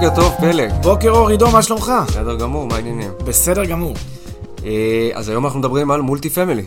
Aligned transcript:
בוקר 0.00 0.16
טוב, 0.16 0.32
פלג. 0.40 0.72
בוקר 0.82 1.10
אור, 1.10 1.28
עידו, 1.28 1.50
מה 1.50 1.62
שלומך? 1.62 1.92
בסדר 2.08 2.36
גמור, 2.36 2.66
מה 2.66 2.74
העניינים? 2.74 3.10
בסדר 3.24 3.64
גמור. 3.64 3.94
אה, 4.64 5.10
אז 5.14 5.28
היום 5.28 5.44
אנחנו 5.44 5.58
מדברים 5.58 5.90
על 5.90 6.00
multi 6.00 6.30
family. 6.30 6.64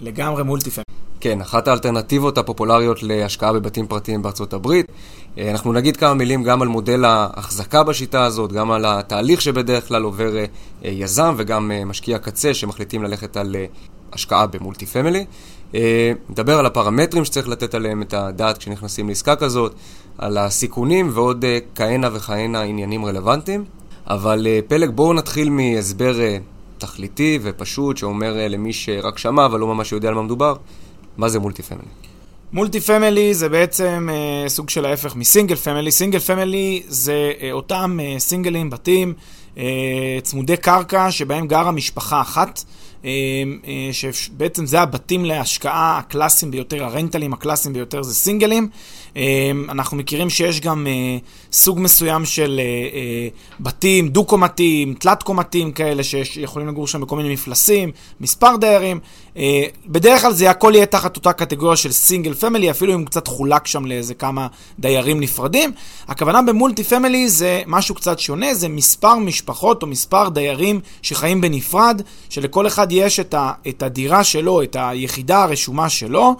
לגמרי 0.00 0.42
multi 0.42 0.64
fam. 0.64 0.82
כן, 1.20 1.40
אחת 1.40 1.68
האלטרנטיבות 1.68 2.38
הפופולריות 2.38 3.02
להשקעה 3.02 3.52
בבתים 3.52 3.86
פרטיים 3.86 4.22
בארצות 4.22 4.52
הברית. 4.52 4.86
אה, 5.38 5.50
אנחנו 5.50 5.72
נגיד 5.72 5.96
כמה 5.96 6.14
מילים 6.14 6.42
גם 6.42 6.62
על 6.62 6.68
מודל 6.68 7.04
ההחזקה 7.04 7.82
בשיטה 7.82 8.24
הזאת, 8.24 8.52
גם 8.52 8.70
על 8.70 8.84
התהליך 8.84 9.42
שבדרך 9.42 9.88
כלל 9.88 10.02
עובר 10.02 10.36
אה, 10.36 10.44
יזם 10.82 11.34
וגם 11.38 11.70
משקיע 11.86 12.18
קצה 12.18 12.54
שמחליטים 12.54 13.02
ללכת 13.02 13.36
על 13.36 13.56
השקעה 14.12 14.46
במולטי 14.46 14.86
פמילי. 14.86 15.24
אה, 15.74 16.12
נדבר 16.28 16.58
על 16.58 16.66
הפרמטרים 16.66 17.24
שצריך 17.24 17.48
לתת 17.48 17.74
עליהם 17.74 18.02
את 18.02 18.14
הדעת 18.14 18.58
כשנכנסים 18.58 19.08
לעסקה 19.08 19.36
כזאת, 19.36 19.74
על 20.18 20.38
הסיכונים 20.38 21.10
ועוד 21.14 21.44
אה, 21.44 21.58
כהנה 21.74 22.08
וכהנה 22.12 22.62
עניינים 22.62 23.04
רלוונטיים. 23.04 23.64
אבל 24.06 24.46
אה, 24.46 24.60
פלג, 24.68 24.90
בואו 24.90 25.12
נתחיל 25.12 25.50
מהסבר 25.50 26.20
אה, 26.20 26.38
תכליתי 26.78 27.38
ופשוט 27.42 27.96
שאומר 27.96 28.38
אה, 28.38 28.48
למי 28.48 28.72
שרק 28.72 29.18
שמע 29.18 29.46
אבל 29.46 29.60
לא 29.60 29.66
ממש 29.66 29.92
יודע 29.92 30.08
על 30.08 30.14
מה 30.14 30.22
מדובר, 30.22 30.56
מה 31.16 31.28
זה 31.28 31.38
multi 31.38 31.62
family. 31.62 31.88
multi 32.52 32.80
family 32.80 33.34
זה 33.34 33.48
בעצם 33.48 34.08
אה, 34.12 34.48
סוג 34.48 34.70
של 34.70 34.84
ההפך 34.84 35.16
מ 35.16 35.22
single 35.22 35.56
family. 35.56 35.92
single 35.92 36.18
family 36.18 36.82
זה 36.88 37.32
אה, 37.40 37.52
אותם 37.52 37.98
אה, 38.02 38.14
סינגלים, 38.18 38.70
בתים, 38.70 39.14
אה, 39.58 40.18
צמודי 40.22 40.56
קרקע 40.56 41.10
שבהם 41.10 41.46
גרה 41.46 41.70
משפחה 41.70 42.20
אחת. 42.20 42.58
אה, 42.58 42.70
אה, 42.70 42.85
שבעצם 43.92 44.66
זה 44.66 44.80
הבתים 44.80 45.24
להשקעה 45.24 45.98
הקלאסיים 45.98 46.50
ביותר, 46.50 46.84
הרנטלים 46.84 47.32
הקלאסיים 47.32 47.74
ביותר 47.74 48.02
זה 48.02 48.14
סינגלים. 48.14 48.68
אה, 49.16 49.50
אנחנו 49.68 49.96
מכירים 49.96 50.30
שיש 50.30 50.60
גם 50.60 50.86
אה, 50.86 51.18
סוג 51.52 51.80
מסוים 51.80 52.24
של 52.24 52.60
אה, 52.60 52.64
אה, 52.98 53.28
בתים 53.60 54.08
דו-קומתיים, 54.08 54.94
תלת-קומתיים 54.94 55.72
כאלה, 55.72 56.02
שיכולים 56.04 56.68
לגור 56.68 56.86
שם 56.86 57.00
בכל 57.00 57.16
מיני 57.16 57.32
מפלסים, 57.32 57.92
מספר 58.20 58.56
דיירים. 58.56 59.00
בדרך 59.86 60.22
כלל 60.22 60.32
זה 60.32 60.50
הכל 60.50 60.72
יהיה 60.74 60.86
תחת 60.86 61.16
אותה 61.16 61.32
קטגוריה 61.32 61.76
של 61.76 61.92
single 61.92 62.34
family, 62.34 62.70
אפילו 62.70 62.94
אם 62.94 63.04
קצת 63.04 63.26
חולק 63.26 63.66
שם 63.66 63.86
לאיזה 63.86 64.14
כמה 64.14 64.46
דיירים 64.78 65.20
נפרדים. 65.20 65.72
הכוונה 66.08 66.42
ב 66.42 66.49
multi 66.49 66.84
family 66.84 67.28
זה 67.28 67.62
משהו 67.66 67.94
קצת 67.94 68.18
שונה, 68.18 68.54
זה 68.54 68.68
מספר 68.68 69.14
משפחות 69.14 69.82
או 69.82 69.86
מספר 69.86 70.28
דיירים 70.28 70.80
שחיים 71.02 71.40
בנפרד, 71.40 72.02
שלכל 72.28 72.66
אחד 72.66 72.92
יש 72.92 73.20
את, 73.20 73.34
את 73.68 73.82
הדירה 73.82 74.24
שלו, 74.24 74.62
את 74.62 74.76
היחידה 74.78 75.42
הרשומה 75.42 75.88
שלו, 75.88 76.34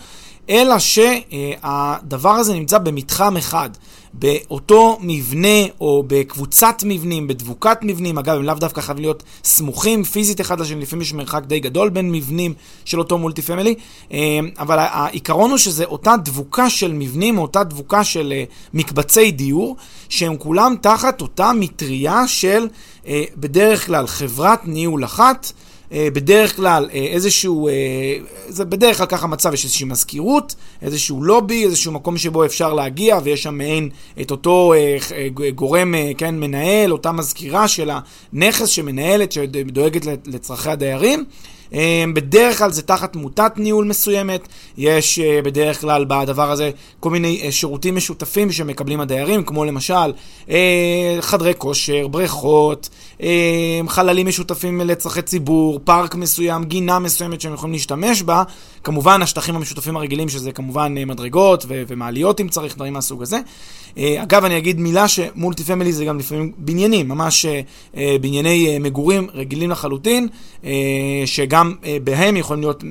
אלא 0.51 0.79
שהדבר 0.79 2.31
הזה 2.31 2.55
נמצא 2.55 2.79
במתחם 2.79 3.37
אחד. 3.37 3.71
באותו 4.19 4.99
מבנה 5.01 5.67
או 5.81 6.05
בקבוצת 6.07 6.83
מבנים, 6.87 7.27
בדבוקת 7.27 7.79
מבנים, 7.83 8.19
אגב, 8.19 8.37
הם 8.37 8.43
לאו 8.43 8.55
דווקא 8.55 8.81
חייבים 8.81 9.05
להיות 9.05 9.23
סמוכים 9.45 10.05
פיזית 10.05 10.41
אחד 10.41 10.61
לשני, 10.61 10.81
לפעמים 10.81 11.03
יש 11.03 11.13
מרחק 11.13 11.43
די 11.47 11.61
גדול 11.61 11.89
בין 11.89 12.13
מבנים 12.13 12.55
של 12.85 12.99
אותו 12.99 13.19
מולטי 13.19 13.43
פמילי, 13.43 13.75
אבל 14.59 14.79
העיקרון 14.79 15.51
הוא 15.51 15.59
שזה 15.59 15.85
אותה 15.85 16.15
דבוקה 16.25 16.71
של 16.71 16.93
מבנים, 16.93 17.39
או 17.39 17.43
אותה 17.43 17.65
דבוקה 17.65 18.05
של 18.05 18.33
אה, 18.37 18.45
מקבצי 18.75 19.31
דיור, 19.31 19.77
שהם 20.09 20.37
כולם 20.37 20.75
תחת 20.81 21.21
אותה 21.21 21.53
מטריה 21.53 22.29
של 22.29 22.69
אה, 23.07 23.25
בדרך 23.37 23.87
כלל 23.87 24.07
חברת 24.07 24.61
ניהול 24.65 25.05
אחת, 25.05 25.53
בדרך 25.93 26.57
כלל 26.57 26.89
אה, 26.93 26.99
איזשהו, 26.99 27.69
אה, 27.69 27.73
זה 28.49 28.65
בדרך 28.65 28.99
כלל 28.99 29.07
ככה 29.07 29.27
מצב, 29.27 29.55
יש 29.55 29.65
איזושהי 29.65 29.87
מזכירות, 29.87 30.55
איזשהו 30.83 31.23
לובי, 31.23 31.65
איזשהו 31.65 31.93
מקום 31.93 32.19
שבו 32.19 32.45
אפשר 32.45 32.75
להגיע, 32.75 33.19
ויש 33.25 33.43
שם 33.43 33.59
מעין 33.59 33.89
את 34.21 34.31
אותו 34.31 34.75
גורם, 35.55 35.95
כן, 36.19 36.41
מנהל, 36.41 36.93
אותה 36.93 37.13
מזכירה 37.13 37.69
של 37.69 37.91
הנכס 38.33 38.69
שמנהלת, 38.69 39.33
שדואגת 39.33 40.07
לצרכי 40.27 40.71
הדיירים. 40.71 41.25
בדרך 42.15 42.59
כלל 42.59 42.73
זה 42.73 42.83
תחת 42.83 43.17
מוטת 43.17 43.53
ניהול 43.57 43.85
מסוימת, 43.85 44.49
יש 44.77 45.19
בדרך 45.19 45.81
כלל 45.81 46.05
בדבר 46.09 46.51
הזה 46.51 46.71
כל 47.01 47.11
מיני 47.11 47.53
שירותים 47.53 47.97
משותפים 47.97 48.53
שמקבלים 48.53 49.01
הדיירים, 49.01 49.43
כמו 49.43 49.65
למשל 49.65 50.13
חדרי 51.21 51.53
כושר, 51.59 52.09
בריכות, 52.09 52.89
חללים 53.89 54.27
משותפים 54.27 54.81
לצרכי 54.81 55.23
ציבור, 55.23 55.81
פארק 55.85 56.15
מסוים, 56.15 56.65
גינה 56.65 56.99
מסוימת 56.99 57.41
שהם 57.41 57.55
יכולים 57.55 57.73
להשתמש 57.73 58.23
בה, 58.23 58.43
כמובן 58.87 59.23
השטחים 59.23 59.57
המשותפים 59.57 59.97
הרגילים 59.97 60.29
שזה 60.29 60.53
כמובן 60.53 60.95
מדרגות 61.07 61.65
ו- 61.69 61.83
ומעליות 61.89 62.41
אם 62.41 62.49
צריך, 62.49 62.77
דברים 62.77 62.93
מהסוג 62.93 63.23
הזה. 63.23 63.41
אגב, 63.99 64.45
אני 64.45 64.59
אגיד 64.59 64.81
מילה 64.81 65.09
ש 65.09 65.25
multi 65.25 65.65
family 65.65 65.93
זה 65.93 66.05
גם 66.05 66.19
לפעמים 66.19 66.53
בניינים, 66.59 67.09
ממש 67.09 67.47
בנייני 68.21 68.79
מגורים 68.79 69.27
רגילים 69.35 69.71
לחלוטין, 69.71 70.29
שגם 71.27 71.75
בהם 72.05 72.37
יכולים 72.37 72.63
להיות 72.63 72.85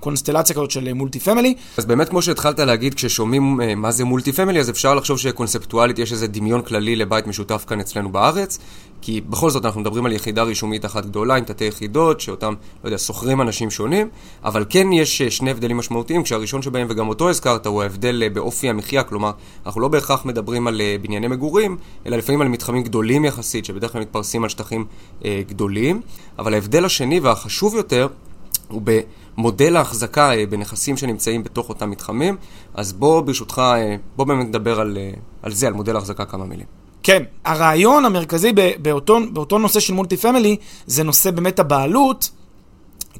קונסטלציה 0.00 0.56
כזאת 0.56 0.70
של 0.70 0.92
multi 0.92 1.20
family. 1.20 1.54
אז 1.76 1.84
באמת 1.84 2.08
כמו 2.08 2.22
שהתחלת 2.22 2.58
להגיד, 2.58 2.94
כששומעים 2.94 3.60
מה 3.76 3.90
זה 3.90 4.04
multi 4.04 4.32
family, 4.32 4.60
אז 4.60 4.70
אפשר 4.70 4.94
לחשוב 4.94 5.18
שקונספטואלית 5.18 5.98
יש 5.98 6.12
איזה 6.12 6.26
דמיון 6.26 6.62
כללי 6.62 6.96
לבית 6.96 7.26
משותף 7.26 7.64
כאן 7.66 7.80
אצלנו 7.80 8.12
בארץ, 8.12 8.58
כי 9.06 9.20
בכל 9.20 9.50
זאת 9.50 9.64
אנחנו 9.64 9.80
מדברים 9.80 10.06
על 10.06 10.12
יחידה 10.12 10.42
רישומית 10.42 10.84
אחת 10.84 11.06
גדולה 11.06 11.34
עם 11.34 11.44
תתי 11.44 11.64
יחידות, 11.64 12.20
שאותם, 12.20 12.54
לא 12.84 12.88
יודע, 12.88 12.98
שוכרים 12.98 13.40
אנשים 13.40 13.70
שונים, 13.70 14.08
אבל 14.44 14.64
כן 14.68 14.92
יש 14.92 15.22
שני 15.22 15.50
הבדלים 15.50 15.76
משמעותיים, 15.76 16.22
כשהראשון 16.22 16.62
שבהם, 16.62 16.86
וגם 16.90 17.08
אותו 17.08 17.30
הזכרת, 17.30 17.66
הוא 17.66 17.82
ההבדל 17.82 18.28
באופי 18.28 18.68
המחיה, 18.68 19.02
כלומר, 19.02 19.30
אנחנו 19.66 19.80
לא 19.80 19.88
בהכרח 19.88 20.24
מדברים 20.24 20.66
על 20.66 20.80
בנייני 21.02 21.28
מגורים, 21.28 21.76
אלא 22.06 22.16
לפעמים 22.16 22.40
על 22.40 22.48
מתחמים 22.48 22.82
גדולים 22.82 23.24
יחסית, 23.24 23.64
שבדרך 23.64 23.92
כלל 23.92 24.00
מתפרסים 24.00 24.42
על 24.42 24.48
שטחים 24.48 24.84
אה, 25.24 25.42
גדולים, 25.48 26.00
אבל 26.38 26.54
ההבדל 26.54 26.84
השני 26.84 27.20
והחשוב 27.20 27.74
יותר, 27.74 28.08
הוא 28.68 28.82
במודל 29.36 29.76
ההחזקה 29.76 30.30
בנכסים 30.50 30.96
שנמצאים 30.96 31.42
בתוך 31.42 31.68
אותם 31.68 31.90
מתחמים, 31.90 32.36
אז 32.74 32.92
בוא 32.92 33.20
ברשותך, 33.20 33.62
בוא 34.16 34.26
באמת 34.26 34.46
נדבר 34.46 34.80
על, 34.80 34.98
על 35.42 35.52
זה, 35.52 35.66
על 35.66 35.72
מודל 35.72 35.94
ההחזקה 35.96 36.24
כמה 36.24 36.44
מילים. 36.44 36.83
כן, 37.04 37.22
הרעיון 37.44 38.04
המרכזי 38.04 38.52
באותו, 38.82 39.18
באותו 39.32 39.58
נושא 39.58 39.80
של 39.80 39.94
multi 39.94 40.16
family 40.16 40.56
זה 40.86 41.02
נושא 41.02 41.30
באמת 41.30 41.58
הבעלות, 41.58 42.30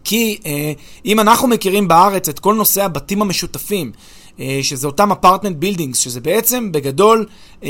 כי 0.05 0.39
אה, 0.47 0.73
אם 1.05 1.21
אנחנו 1.21 1.49
מכירים 1.49 1.89
בארץ 1.89 2.29
את 2.29 2.39
כל 2.39 2.55
נושא 2.55 2.85
הבתים 2.85 3.23
המשותפים, 3.23 3.93
אה, 4.41 4.61
שזה 4.63 4.87
אותם 4.87 5.13
apartment 5.13 5.57
buildings, 5.57 5.99
שזה 5.99 6.21
בעצם 6.21 6.73
בגדול 6.73 7.27
אה, 7.65 7.69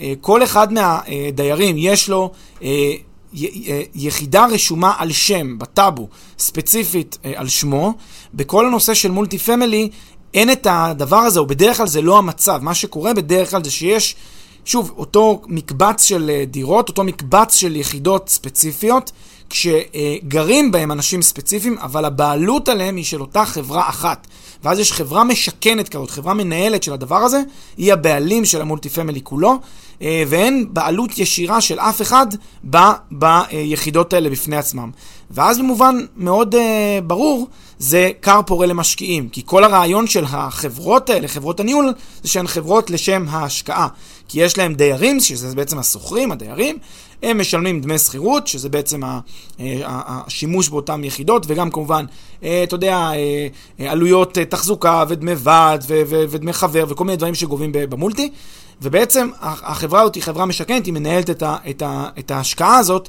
אה, 0.00 0.12
כל 0.20 0.42
אחד 0.42 0.72
מהדיירים 0.72 1.76
יש 1.78 2.08
לו 2.08 2.30
אה, 2.62 2.92
י, 3.34 3.86
יחידה 3.94 4.46
רשומה 4.46 4.92
על 4.98 5.12
שם, 5.12 5.58
בטאבו, 5.58 6.08
ספציפית 6.38 7.18
אה, 7.24 7.32
על 7.36 7.48
שמו. 7.48 7.94
בכל 8.34 8.66
הנושא 8.66 8.94
של 8.94 9.10
multi 9.10 9.38
family 9.38 9.88
אין 10.34 10.52
את 10.52 10.66
הדבר 10.70 11.16
הזה, 11.16 11.40
או 11.40 11.46
בדרך 11.46 11.76
כלל 11.76 11.86
זה 11.86 12.02
לא 12.02 12.18
המצב. 12.18 12.58
מה 12.62 12.74
שקורה 12.74 13.14
בדרך 13.14 13.50
כלל 13.50 13.64
זה 13.64 13.70
שיש... 13.70 14.16
שוב, 14.64 14.92
אותו 14.96 15.42
מקבץ 15.46 16.04
של 16.04 16.30
דירות, 16.46 16.88
אותו 16.88 17.04
מקבץ 17.04 17.54
של 17.54 17.76
יחידות 17.76 18.28
ספציפיות, 18.28 19.12
כשגרים 19.50 20.72
בהם 20.72 20.92
אנשים 20.92 21.22
ספציפיים, 21.22 21.78
אבל 21.78 22.04
הבעלות 22.04 22.68
עליהם 22.68 22.96
היא 22.96 23.04
של 23.04 23.20
אותה 23.20 23.44
חברה 23.44 23.88
אחת. 23.88 24.26
ואז 24.64 24.78
יש 24.78 24.92
חברה 24.92 25.24
משכנת 25.24 25.88
כזאת, 25.88 26.10
חברה 26.10 26.34
מנהלת 26.34 26.82
של 26.82 26.92
הדבר 26.92 27.16
הזה, 27.16 27.42
היא 27.76 27.92
הבעלים 27.92 28.44
של 28.44 28.60
המולטי 28.60 28.88
פמילי 28.88 29.20
כולו, 29.24 29.58
ואין 30.00 30.66
בעלות 30.70 31.18
ישירה 31.18 31.60
של 31.60 31.78
אף 31.78 32.02
אחד 32.02 32.26
ב, 32.70 32.76
ביחידות 33.10 34.12
האלה 34.12 34.30
בפני 34.30 34.56
עצמם. 34.56 34.90
ואז 35.30 35.58
במובן 35.58 35.96
מאוד 36.16 36.54
uh, 36.54 36.58
ברור, 37.06 37.48
זה 37.78 38.10
כר 38.22 38.40
פורה 38.46 38.66
למשקיעים. 38.66 39.28
כי 39.28 39.42
כל 39.44 39.64
הרעיון 39.64 40.06
של 40.06 40.24
החברות 40.28 41.10
האלה, 41.10 41.28
חברות 41.28 41.60
הניהול, 41.60 41.92
זה 42.22 42.28
שהן 42.28 42.46
חברות 42.46 42.90
לשם 42.90 43.26
ההשקעה. 43.30 43.88
כי 44.30 44.40
יש 44.40 44.58
להם 44.58 44.74
דיירים, 44.74 45.20
שזה 45.20 45.54
בעצם 45.54 45.78
השוכרים, 45.78 46.32
הדיירים, 46.32 46.78
הם 47.22 47.40
משלמים 47.40 47.80
דמי 47.80 47.98
שכירות, 47.98 48.46
שזה 48.46 48.68
בעצם 48.68 49.04
אה, 49.04 49.20
השימוש 49.86 50.68
באותן 50.68 51.04
יחידות, 51.04 51.44
וגם 51.48 51.70
כמובן, 51.70 52.04
אה, 52.42 52.62
אתה 52.62 52.74
יודע, 52.74 53.10
אה, 53.80 53.90
עלויות 53.90 54.38
תחזוקה 54.38 55.04
ודמי 55.08 55.32
ועד 55.36 55.84
ודמי 56.08 56.52
חבר 56.52 56.84
וכל 56.88 57.04
מיני 57.04 57.16
דברים 57.16 57.34
שגובים 57.34 57.70
במולטי. 57.72 58.30
ובעצם 58.82 59.28
החברה 59.40 60.00
הזאת 60.00 60.14
היא 60.14 60.22
חברה 60.22 60.46
משכנת, 60.46 60.86
היא 60.86 60.94
מנהלת 60.94 61.30
את, 61.30 61.42
ה, 61.42 61.56
את, 61.70 61.82
ה, 61.82 62.08
את 62.18 62.30
ההשקעה 62.30 62.78
הזאת. 62.78 63.08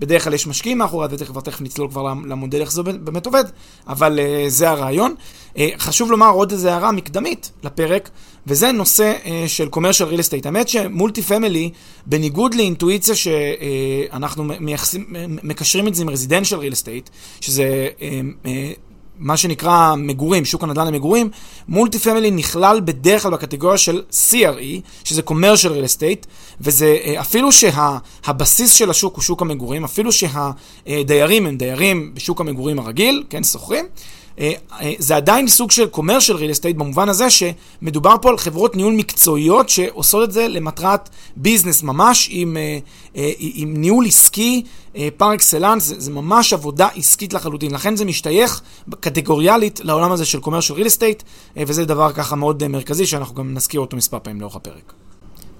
בדרך 0.00 0.24
כלל 0.24 0.34
יש 0.34 0.46
משקיעים 0.46 0.78
מאחוריה, 0.78 1.08
ותכף 1.10 1.40
תכף 1.40 1.60
נצלול 1.60 1.88
כבר 1.88 2.02
למודל 2.26 2.60
איך 2.60 2.72
זה 2.72 2.82
באמת 2.82 3.26
עובד, 3.26 3.44
אבל 3.88 4.18
זה 4.48 4.70
הרעיון. 4.70 5.14
חשוב 5.78 6.10
לומר 6.10 6.30
עוד 6.30 6.52
איזו 6.52 6.68
הערה 6.68 6.92
מקדמית 6.92 7.50
לפרק, 7.62 8.10
וזה 8.46 8.72
נושא 8.72 9.14
של 9.46 9.68
commercial 9.72 10.12
real 10.12 10.20
estate. 10.20 10.44
האמת 10.44 10.68
ש 10.68 10.83
multi 10.83 11.22
family, 11.22 11.70
בניגוד 12.06 12.54
לאינטואיציה 12.54 13.14
שאנחנו 13.14 14.44
מייחסים, 14.44 15.06
מקשרים 15.42 15.88
את 15.88 15.94
זה 15.94 16.02
עם 16.02 16.10
residential 16.10 16.60
real 16.60 16.72
estate, 16.72 17.10
שזה 17.40 17.88
אה, 18.02 18.20
אה, 18.46 18.72
מה 19.20 19.36
שנקרא 19.36 19.94
מגורים, 19.96 20.44
שוק 20.44 20.62
הנדל"ן 20.62 20.86
למגורים, 20.86 21.30
multi 21.68 21.98
family 21.98 22.30
נכלל 22.30 22.80
בדרך 22.84 23.22
כלל 23.22 23.32
בקטגוריה 23.32 23.78
של 23.78 24.02
CRE, 24.10 24.80
שזה 25.04 25.22
commercial 25.26 25.68
real 25.68 25.86
estate, 25.86 26.26
וזה 26.60 26.96
אה, 27.04 27.20
אפילו 27.20 27.52
שהבסיס 27.52 28.72
שה, 28.72 28.78
של 28.78 28.90
השוק 28.90 29.16
הוא 29.16 29.22
שוק 29.22 29.42
המגורים, 29.42 29.84
אפילו 29.84 30.10
שהדיירים 30.12 31.46
הם 31.46 31.56
דיירים 31.56 32.10
בשוק 32.14 32.40
המגורים 32.40 32.78
הרגיל, 32.78 33.24
כן, 33.30 33.44
שוכרים, 33.44 33.84
אה, 33.84 33.90
אה, 33.90 34.19
זה 34.98 35.16
עדיין 35.16 35.48
סוג 35.48 35.70
של 35.70 35.88
commercial 35.94 36.34
real 36.34 36.58
estate 36.58 36.74
במובן 36.74 37.08
הזה 37.08 37.26
שמדובר 37.30 38.14
פה 38.22 38.28
על 38.30 38.38
חברות 38.38 38.76
ניהול 38.76 38.94
מקצועיות 38.94 39.68
שעושות 39.68 40.28
את 40.28 40.32
זה 40.32 40.48
למטרת 40.48 41.08
ביזנס 41.36 41.82
ממש 41.82 42.28
עם, 42.32 42.56
אה, 42.56 42.78
עם 43.38 43.76
ניהול 43.76 44.06
עסקי 44.06 44.62
פר 45.16 45.34
אקסלנס, 45.34 45.84
זה, 45.84 45.94
זה 46.00 46.10
ממש 46.10 46.52
עבודה 46.52 46.88
עסקית 46.96 47.32
לחלוטין. 47.32 47.70
לכן 47.70 47.96
זה 47.96 48.04
משתייך 48.04 48.60
קטגוריאלית 49.00 49.80
לעולם 49.82 50.12
הזה 50.12 50.24
של 50.24 50.38
commercial 50.38 50.74
real 50.78 50.86
estate, 50.86 51.24
וזה 51.56 51.84
דבר 51.84 52.12
ככה 52.12 52.36
מאוד 52.36 52.68
מרכזי 52.68 53.06
שאנחנו 53.06 53.34
גם 53.34 53.54
נזכיר 53.54 53.80
אותו 53.80 53.96
מספר 53.96 54.18
פעמים 54.22 54.40
לאורך 54.40 54.56
הפרק. 54.56 54.92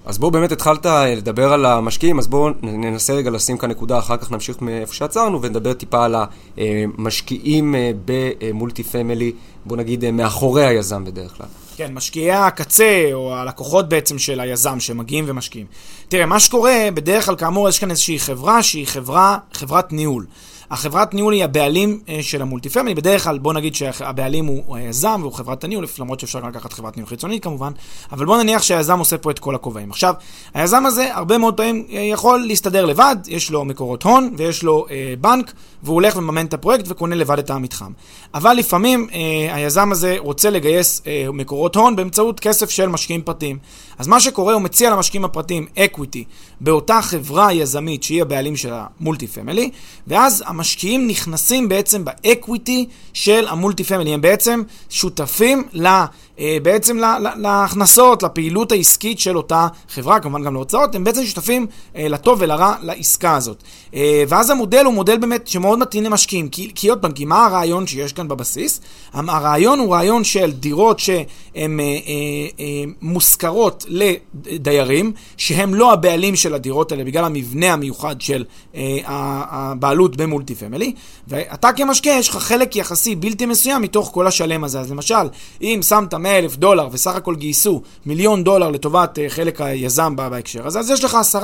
אז 0.05 0.17
בואו 0.17 0.31
באמת 0.31 0.51
התחלת 0.51 0.85
לדבר 0.85 1.53
על 1.53 1.65
המשקיעים, 1.65 2.19
אז 2.19 2.27
בואו 2.27 2.49
ננסה 2.61 3.13
רגע 3.13 3.29
לשים 3.29 3.57
כאן 3.57 3.69
נקודה, 3.69 3.99
אחר 3.99 4.17
כך 4.17 4.31
נמשיך 4.31 4.61
מאיפה 4.61 4.93
שעצרנו 4.93 5.41
ונדבר 5.41 5.73
טיפה 5.73 6.05
על 6.05 6.15
המשקיעים 6.57 7.75
אה, 7.75 7.91
ב 8.05 8.18
multi 8.18 8.83
family, 8.83 9.31
בואו 9.65 9.79
נגיד 9.79 10.03
אה, 10.03 10.11
מאחורי 10.11 10.65
היזם 10.65 11.05
בדרך 11.05 11.37
כלל. 11.37 11.47
כן, 11.75 11.93
משקיעי 11.93 12.31
הקצה, 12.31 13.09
או 13.13 13.35
הלקוחות 13.35 13.89
בעצם 13.89 14.19
של 14.19 14.39
היזם 14.39 14.79
שמגיעים 14.79 15.25
ומשקיעים. 15.27 15.67
תראה, 16.09 16.25
מה 16.25 16.39
שקורה, 16.39 16.87
בדרך 16.93 17.25
כלל 17.25 17.35
כאמור 17.35 17.69
יש 17.69 17.79
כאן 17.79 17.91
איזושהי 17.91 18.19
חברה 18.19 18.63
שהיא 18.63 18.87
חברה, 18.87 19.37
חברת 19.53 19.93
ניהול. 19.93 20.25
החברת 20.71 21.13
ניהול 21.13 21.33
היא 21.33 21.43
הבעלים 21.43 21.99
אה, 22.09 22.19
של 22.21 22.41
ה 22.41 22.46
multi 22.46 22.69
family, 22.69 22.95
בדרך 22.95 23.23
כלל 23.23 23.39
בוא 23.39 23.53
נגיד 23.53 23.75
שהבעלים 23.75 24.45
הוא 24.45 24.75
היזם 24.75 25.19
והוא 25.21 25.33
חברת 25.33 25.63
הניהול, 25.63 25.85
למרות 25.99 26.19
שאפשר 26.19 26.39
לקחת 26.39 26.73
חברת 26.73 26.97
ניהול 26.97 27.09
חיצונית 27.09 27.43
כמובן, 27.43 27.71
אבל 28.11 28.25
בוא 28.25 28.43
נניח 28.43 28.63
שהיזם 28.63 28.99
עושה 28.99 29.17
פה 29.17 29.31
את 29.31 29.39
כל 29.39 29.55
הכובעים. 29.55 29.91
עכשיו, 29.91 30.13
היזם 30.53 30.85
הזה 30.85 31.15
הרבה 31.15 31.37
מאוד 31.37 31.57
פעמים 31.57 31.85
אה, 31.91 31.99
יכול 31.99 32.45
להסתדר 32.47 32.85
לבד, 32.85 33.15
יש 33.27 33.51
לו 33.51 33.65
מקורות 33.65 34.03
הון 34.03 34.33
ויש 34.37 34.63
לו 34.63 34.85
אה, 34.91 35.13
בנק, 35.21 35.53
והוא 35.83 35.93
הולך 35.93 36.15
ומממן 36.15 36.45
את 36.45 36.53
הפרויקט 36.53 36.85
וקונה 36.87 37.15
לבד 37.15 37.39
את 37.39 37.49
המתחם. 37.49 37.91
אבל 38.33 38.53
לפעמים 38.53 39.07
אה, 39.13 39.55
היזם 39.55 39.91
הזה 39.91 40.15
רוצה 40.17 40.49
לגייס 40.49 41.01
אה, 41.07 41.27
מקורות 41.33 41.75
הון 41.75 41.95
באמצעות 41.95 42.39
כסף 42.39 42.69
של 42.69 42.87
משקיעים 42.87 43.21
פרטיים. 43.21 43.57
אז 43.97 44.07
מה 44.07 44.19
שקורה, 44.19 44.53
הוא 44.53 44.61
מציע 44.61 44.89
למשקיעים 44.89 45.25
הפרטיים 45.25 45.65
equity 45.77 46.23
באותה 46.61 47.01
חברה 47.01 47.53
יזמית 47.53 48.03
שהיא 48.03 48.21
הבעלים 48.21 48.55
של 48.55 48.73
ה 48.73 48.82
multi 48.82 49.27
family, 49.27 49.69
ואז 50.07 50.43
המשקיעים 50.61 51.07
נכנסים 51.07 51.69
בעצם 51.69 52.05
ב 52.05 52.16
equity 52.16 52.85
של 53.13 53.47
ה 53.47 53.53
multi 53.53 53.83
family, 53.83 54.13
הם 54.13 54.21
בעצם 54.21 54.61
שותפים 54.89 55.63
ל... 55.73 55.87
אה, 56.41 56.57
בעצם 56.63 56.97
להכנסות, 57.37 58.23
לפעילות 58.23 58.71
העסקית 58.71 59.19
של 59.19 59.37
אותה 59.37 59.67
חברה, 59.89 60.19
כמובן 60.19 60.43
גם 60.43 60.53
להוצאות, 60.53 60.95
הם 60.95 61.03
בעצם 61.03 61.25
שותפים 61.25 61.67
אה, 61.95 62.07
לטוב 62.07 62.37
ולרע 62.41 62.75
לעסקה 62.81 63.35
הזאת. 63.35 63.63
אה, 63.95 64.23
ואז 64.27 64.49
המודל 64.49 64.85
הוא 64.85 64.93
מודל 64.93 65.17
באמת 65.17 65.47
שמאוד 65.47 65.79
מתאים 65.79 66.03
למשקיעים, 66.03 66.49
כי, 66.49 66.89
עוד 66.89 66.99
פעם, 66.99 67.11
כי 67.11 67.25
מה 67.25 67.45
הרעיון 67.45 67.87
שיש 67.87 68.13
כאן 68.13 68.27
בבסיס? 68.27 68.81
הרעיון 69.13 69.79
הוא 69.79 69.93
רעיון 69.93 70.23
של 70.23 70.51
דירות 70.51 70.99
שהן 70.99 71.79
מושכרות 73.01 73.85
לדיירים, 73.87 75.11
שהם 75.37 75.75
לא 75.75 75.93
הבעלים 75.93 76.35
של 76.35 76.53
הדירות 76.53 76.91
האלה 76.91 77.03
בגלל 77.03 77.25
המבנה 77.25 77.73
המיוחד 77.73 78.21
של 78.21 78.43
הבעלות 79.05 80.15
במולטי 80.15 80.55
פמילי, 80.55 80.93
ואתה 81.27 81.71
כמשקיע 81.71 82.13
יש 82.13 82.29
לך 82.29 82.37
חלק 82.37 82.75
יחסי 82.75 83.15
בלתי 83.15 83.45
מסוים 83.45 83.81
מתוך 83.81 84.09
כל 84.13 84.27
השלם 84.27 84.63
הזה. 84.63 84.79
אז 84.79 84.91
למשל, 84.91 85.29
אם 85.61 85.79
שמת 85.87 86.13
100 86.13 86.30
אלף 86.37 86.55
דולר 86.55 86.87
וסך 86.91 87.15
הכל 87.15 87.35
גייסו 87.35 87.81
מיליון 88.05 88.43
דולר 88.43 88.69
לטובת 88.69 89.17
uh, 89.17 89.21
חלק 89.31 89.61
היזם 89.61 90.15
בהקשר 90.15 90.67
הזה, 90.67 90.79
אז 90.79 90.89
יש 90.89 91.03
לך 91.03 91.17
10% 91.35 91.37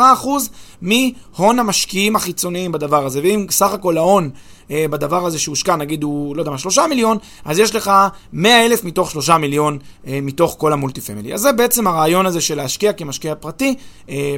מהון 0.82 1.60
המשקיעים 1.60 2.16
החיצוניים 2.16 2.72
בדבר 2.72 3.06
הזה. 3.06 3.20
ואם 3.24 3.46
סך 3.50 3.74
הכל 3.74 3.98
ההון 3.98 4.30
אה, 4.68 4.72
בדבר 4.90 5.26
הזה 5.26 5.40
שהושקע, 5.40 5.76
נגיד 5.76 6.04
הוא, 6.04 6.36
לא 6.36 6.42
יודע 6.42 6.52
מה, 6.52 6.58
3 6.58 6.80
מיליון, 6.80 7.18
אז 7.46 7.60
יש 7.60 7.76
לך 7.76 7.92
100 8.34 8.66
אלף 8.66 8.84
מתוך 8.84 9.12
3 9.12 9.30
מיליון 9.30 9.78
אה, 9.78 10.08
מתוך 10.22 10.56
כל 10.58 10.74
ה 10.74 10.79
multi 10.79 11.02
family. 11.02 11.34
אז 11.34 11.42
זה 11.42 11.52
בעצם 11.52 11.88
הרעיון 11.88 12.26
הזה 12.26 12.42
של 12.42 12.56
להשקיע 12.56 12.94
כמשקיע 12.94 13.36
פרטי 13.36 13.76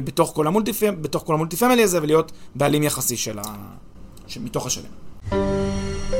בתוך 0.04 0.32
כל 0.34 0.46
ה 0.46 0.50
multi, 0.50 0.72
בתוך 1.00 1.22
כל 1.26 1.34
ה 1.34 1.38
multi 1.38 1.56
family 1.56 1.82
הזה 1.82 2.02
ולהיות 2.02 2.32
בעלים 2.54 2.82
יחסי 2.82 3.16
של 3.16 3.38
ה... 3.38 3.42
מתוך 4.40 4.66
השלם. 4.66 6.19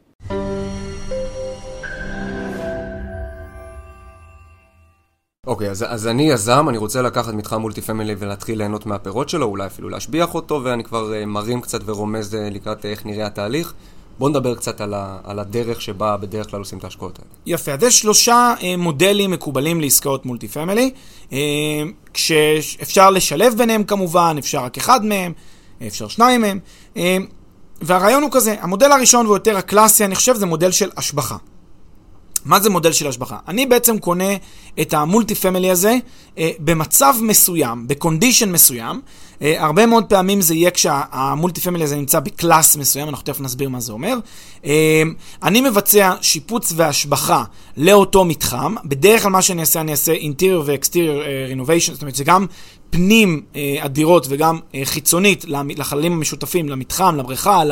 אוקיי, 5.47 5.67
okay, 5.67 5.71
אז, 5.71 5.85
אז 5.87 6.07
אני 6.07 6.29
יזם, 6.29 6.69
אני 6.69 6.77
רוצה 6.77 7.01
לקחת 7.01 7.33
מתחם 7.33 7.61
multi 7.61 7.81
family 7.81 8.15
ולהתחיל 8.19 8.57
ליהנות 8.57 8.85
מהפירות 8.85 9.29
שלו, 9.29 9.45
אולי 9.45 9.65
אפילו 9.65 9.89
להשביח 9.89 10.35
אותו, 10.35 10.61
ואני 10.63 10.83
כבר 10.83 11.11
אה, 11.11 11.25
מרים 11.25 11.61
קצת 11.61 11.79
ורומז 11.85 12.33
אה, 12.33 12.37
לקראת 12.53 12.85
אה, 12.85 12.87
איך 12.87 13.05
נראה 13.05 13.25
התהליך. 13.25 13.73
בואו 14.19 14.29
נדבר 14.29 14.55
קצת 14.55 14.81
על, 14.81 14.93
ה, 14.93 15.17
על 15.23 15.39
הדרך 15.39 15.81
שבה 15.81 16.17
בדרך 16.17 16.49
כלל 16.49 16.59
עושים 16.59 16.77
את 16.77 16.83
ההשקעות 16.83 17.19
האלה. 17.19 17.29
יפה, 17.45 17.71
אז 17.71 17.83
יש 17.83 17.99
שלושה 17.99 18.53
אה, 18.59 18.63
מודלים 18.77 19.31
מקובלים 19.31 19.81
לעסקאות 19.81 20.25
multi 20.25 20.47
family, 20.47 20.91
אה, 21.29 21.33
כשאפשר 22.13 23.09
לשלב 23.09 23.53
ביניהם 23.57 23.83
כמובן, 23.83 24.35
אפשר 24.39 24.63
רק 24.63 24.77
אחד 24.77 25.05
מהם, 25.05 25.33
אפשר 25.87 26.07
שניים 26.07 26.41
מהם, 26.41 26.59
אה, 26.95 26.99
והרעיון 27.81 28.23
הוא 28.23 28.31
כזה, 28.33 28.55
המודל 28.59 28.91
הראשון 28.91 29.25
והוא 29.25 29.35
יותר 29.35 29.57
הקלאסי, 29.57 30.05
אני 30.05 30.15
חושב, 30.15 30.35
זה 30.35 30.45
מודל 30.45 30.71
של 30.71 30.89
השבחה. 30.97 31.37
מה 32.45 32.59
זה 32.59 32.69
מודל 32.69 32.91
של 32.91 33.07
השבחה? 33.07 33.37
אני 33.47 33.65
בעצם 33.65 33.99
קונה 33.99 34.33
את 34.81 34.93
ה 34.93 35.00
multi 35.00 35.35
family 35.35 35.71
הזה 35.71 35.95
אה, 36.37 36.51
במצב 36.59 37.13
מסוים, 37.21 37.87
ב 37.87 37.93
condition 37.93 38.51
מסוים. 38.51 39.01
אה, 39.41 39.63
הרבה 39.63 39.85
מאוד 39.85 40.05
פעמים 40.05 40.41
זה 40.41 40.55
יהיה 40.55 40.71
כשה 40.71 41.16
multi 41.16 41.61
family 41.61 41.83
הזה 41.83 41.95
נמצא 41.95 42.19
ב 42.19 42.28
class 42.28 42.75
מסוים, 42.75 43.09
אנחנו 43.09 43.25
תכף 43.25 43.41
נסביר 43.41 43.69
מה 43.69 43.79
זה 43.79 43.91
אומר. 43.91 44.17
אה, 44.65 45.03
אני 45.43 45.61
מבצע 45.61 46.13
שיפוץ 46.21 46.73
והשבחה 46.75 47.43
לאותו 47.77 48.25
מתחם. 48.25 48.75
בדרך 48.85 49.21
כלל 49.23 49.31
מה 49.31 49.41
שאני 49.41 49.61
אעשה, 49.61 49.81
אני 49.81 49.91
אעשה 49.91 50.13
interior 50.13 50.61
ו-exterior 50.65 51.53
renovation, 51.55 51.93
זאת 51.93 52.01
אומרת 52.01 52.15
זה 52.15 52.23
גם 52.23 52.45
פנים 52.91 53.41
אה, 53.55 53.77
הדירות 53.81 54.25
וגם 54.29 54.59
אה, 54.75 54.81
חיצונית 54.83 55.45
לחללים 55.77 56.13
המשותפים, 56.13 56.69
למתחם, 56.69 57.15
לבריכה, 57.17 57.63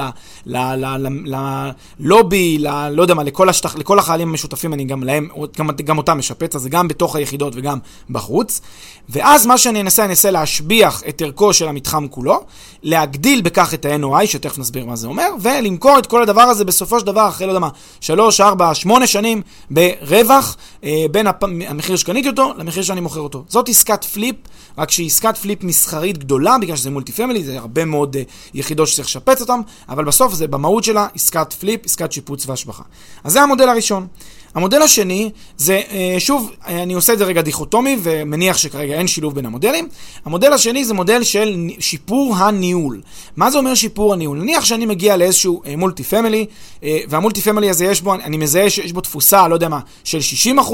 ללובי, 2.00 2.58
לא 2.92 3.02
יודע 3.02 3.14
מה, 3.14 3.24
לכל, 3.24 3.50
השטח, 3.50 3.76
לכל 3.76 4.00
החללים 4.00 4.30
המשותפים, 4.30 4.74
אני 4.74 4.86
גם 4.86 5.04
להם, 5.04 5.28
גם, 5.58 5.70
גם 5.86 5.98
אותם 5.98 6.18
משפץ, 6.18 6.56
אז 6.56 6.62
זה 6.62 6.70
גם 6.70 6.88
בתוך 6.88 7.16
היחידות 7.16 7.54
וגם 7.56 7.78
בחוץ. 8.10 8.62
ואז 9.10 9.46
מה 9.46 9.58
שאני 9.58 9.82
אנסה, 9.82 10.04
אני 10.04 10.10
אנסה 10.10 10.32
להשביח 10.32 11.04
את 11.10 11.22
ערכו 11.22 11.54
של 11.54 11.68
המתחם 11.68 12.08
כולו, 12.08 12.44
להגדיל 12.84 13.42
בכך 13.42 13.74
את 13.74 13.86
ה-NOI, 13.86 14.26
שתכף 14.26 14.58
נסביר 14.58 14.86
מה 14.86 14.96
זה 14.96 15.08
אומר, 15.08 15.30
ולמכור 15.42 16.00
את 16.00 16.06
כל 16.08 16.24
הדבר 16.24 16.42
הזה 16.42 16.66
בסופו 16.66 17.00
של 17.00 17.06
דבר, 17.06 17.28
אחרי 17.28 17.48
לא 17.48 17.52
יודע 17.52 17.60
מה, 17.60 17.70
3, 18.02 18.42
4, 18.42 18.74
8 18.74 19.08
שנים 19.08 19.42
ברווח, 19.70 20.58
אה, 20.84 21.06
בין 21.12 21.28
המחיר 21.68 21.96
שקניתי 21.96 22.30
אותו 22.30 22.54
למחיר 22.58 22.84
שאני 22.84 23.02
מוכר 23.02 23.20
אותו. 23.20 23.44
זאת 23.48 23.70
עסקת 23.70 24.04
flip, 24.04 24.36
רק 24.78 24.92
שהיא 24.92 25.09
עסקת 25.10 25.38
flip 25.38 25.64
מסחרית 25.64 26.18
גדולה, 26.18 26.58
בגלל 26.62 26.76
שזה 26.76 26.90
multi 26.90 27.12
family, 27.12 27.44
זה 27.44 27.60
הרבה 27.60 27.86
מאוד 27.86 28.16
אה, 28.16 28.20
יחידות 28.54 28.88
שצריך 28.88 29.08
לשפץ 29.08 29.42
אותן, 29.42 29.60
אבל 29.90 30.06
בסוף 30.06 30.34
זה 30.34 30.48
במהות 30.48 30.84
שלה 30.84 31.08
עסקת 31.16 31.54
flip, 31.54 31.86
עסקת 31.86 32.12
שיפוץ 32.12 32.46
והשבחה. 32.48 32.84
אז 33.24 33.34
זה 33.34 33.42
המודל 33.42 33.70
הראשון. 33.70 34.08
המודל 34.56 34.82
השני 34.82 35.30
זה, 35.58 35.82
אה, 35.92 36.16
שוב, 36.20 36.52
אני 36.66 36.94
עושה 36.94 37.14
את 37.14 37.18
זה 37.18 37.26
רגע 37.26 37.42
דיכוטומי 37.42 37.98
ומניח 38.04 38.58
שכרגע 38.58 38.94
אין 38.94 39.08
שילוב 39.08 39.36
בין 39.36 39.46
המודלים. 39.46 39.88
המודל 40.26 40.54
השני 40.54 40.86
זה 40.86 40.94
מודל 40.94 41.24
של 41.24 41.68
שיפור 41.80 42.36
הניהול. 42.36 43.02
מה 43.38 43.52
זה 43.52 43.58
אומר 43.58 43.76
שיפור 43.76 44.14
הניהול? 44.14 44.38
נניח 44.38 44.66
שאני 44.66 44.86
מגיע 44.86 45.18
לאיזשהו 45.18 45.62
multi 45.78 46.04
family, 46.04 46.46
וה 46.84 47.00
multi 47.00 47.42
family 47.42 47.70
הזה 47.70 47.86
יש 47.86 48.02
בו, 48.02 48.14
אני 48.14 48.38
מזהה 48.38 48.70
שיש 48.70 48.94
בו 48.94 49.02
תפוסה, 49.02 49.48
לא 49.48 49.54
יודע 49.54 49.70
מה, 49.70 49.80
של 50.04 50.20
60%, 50.58 50.74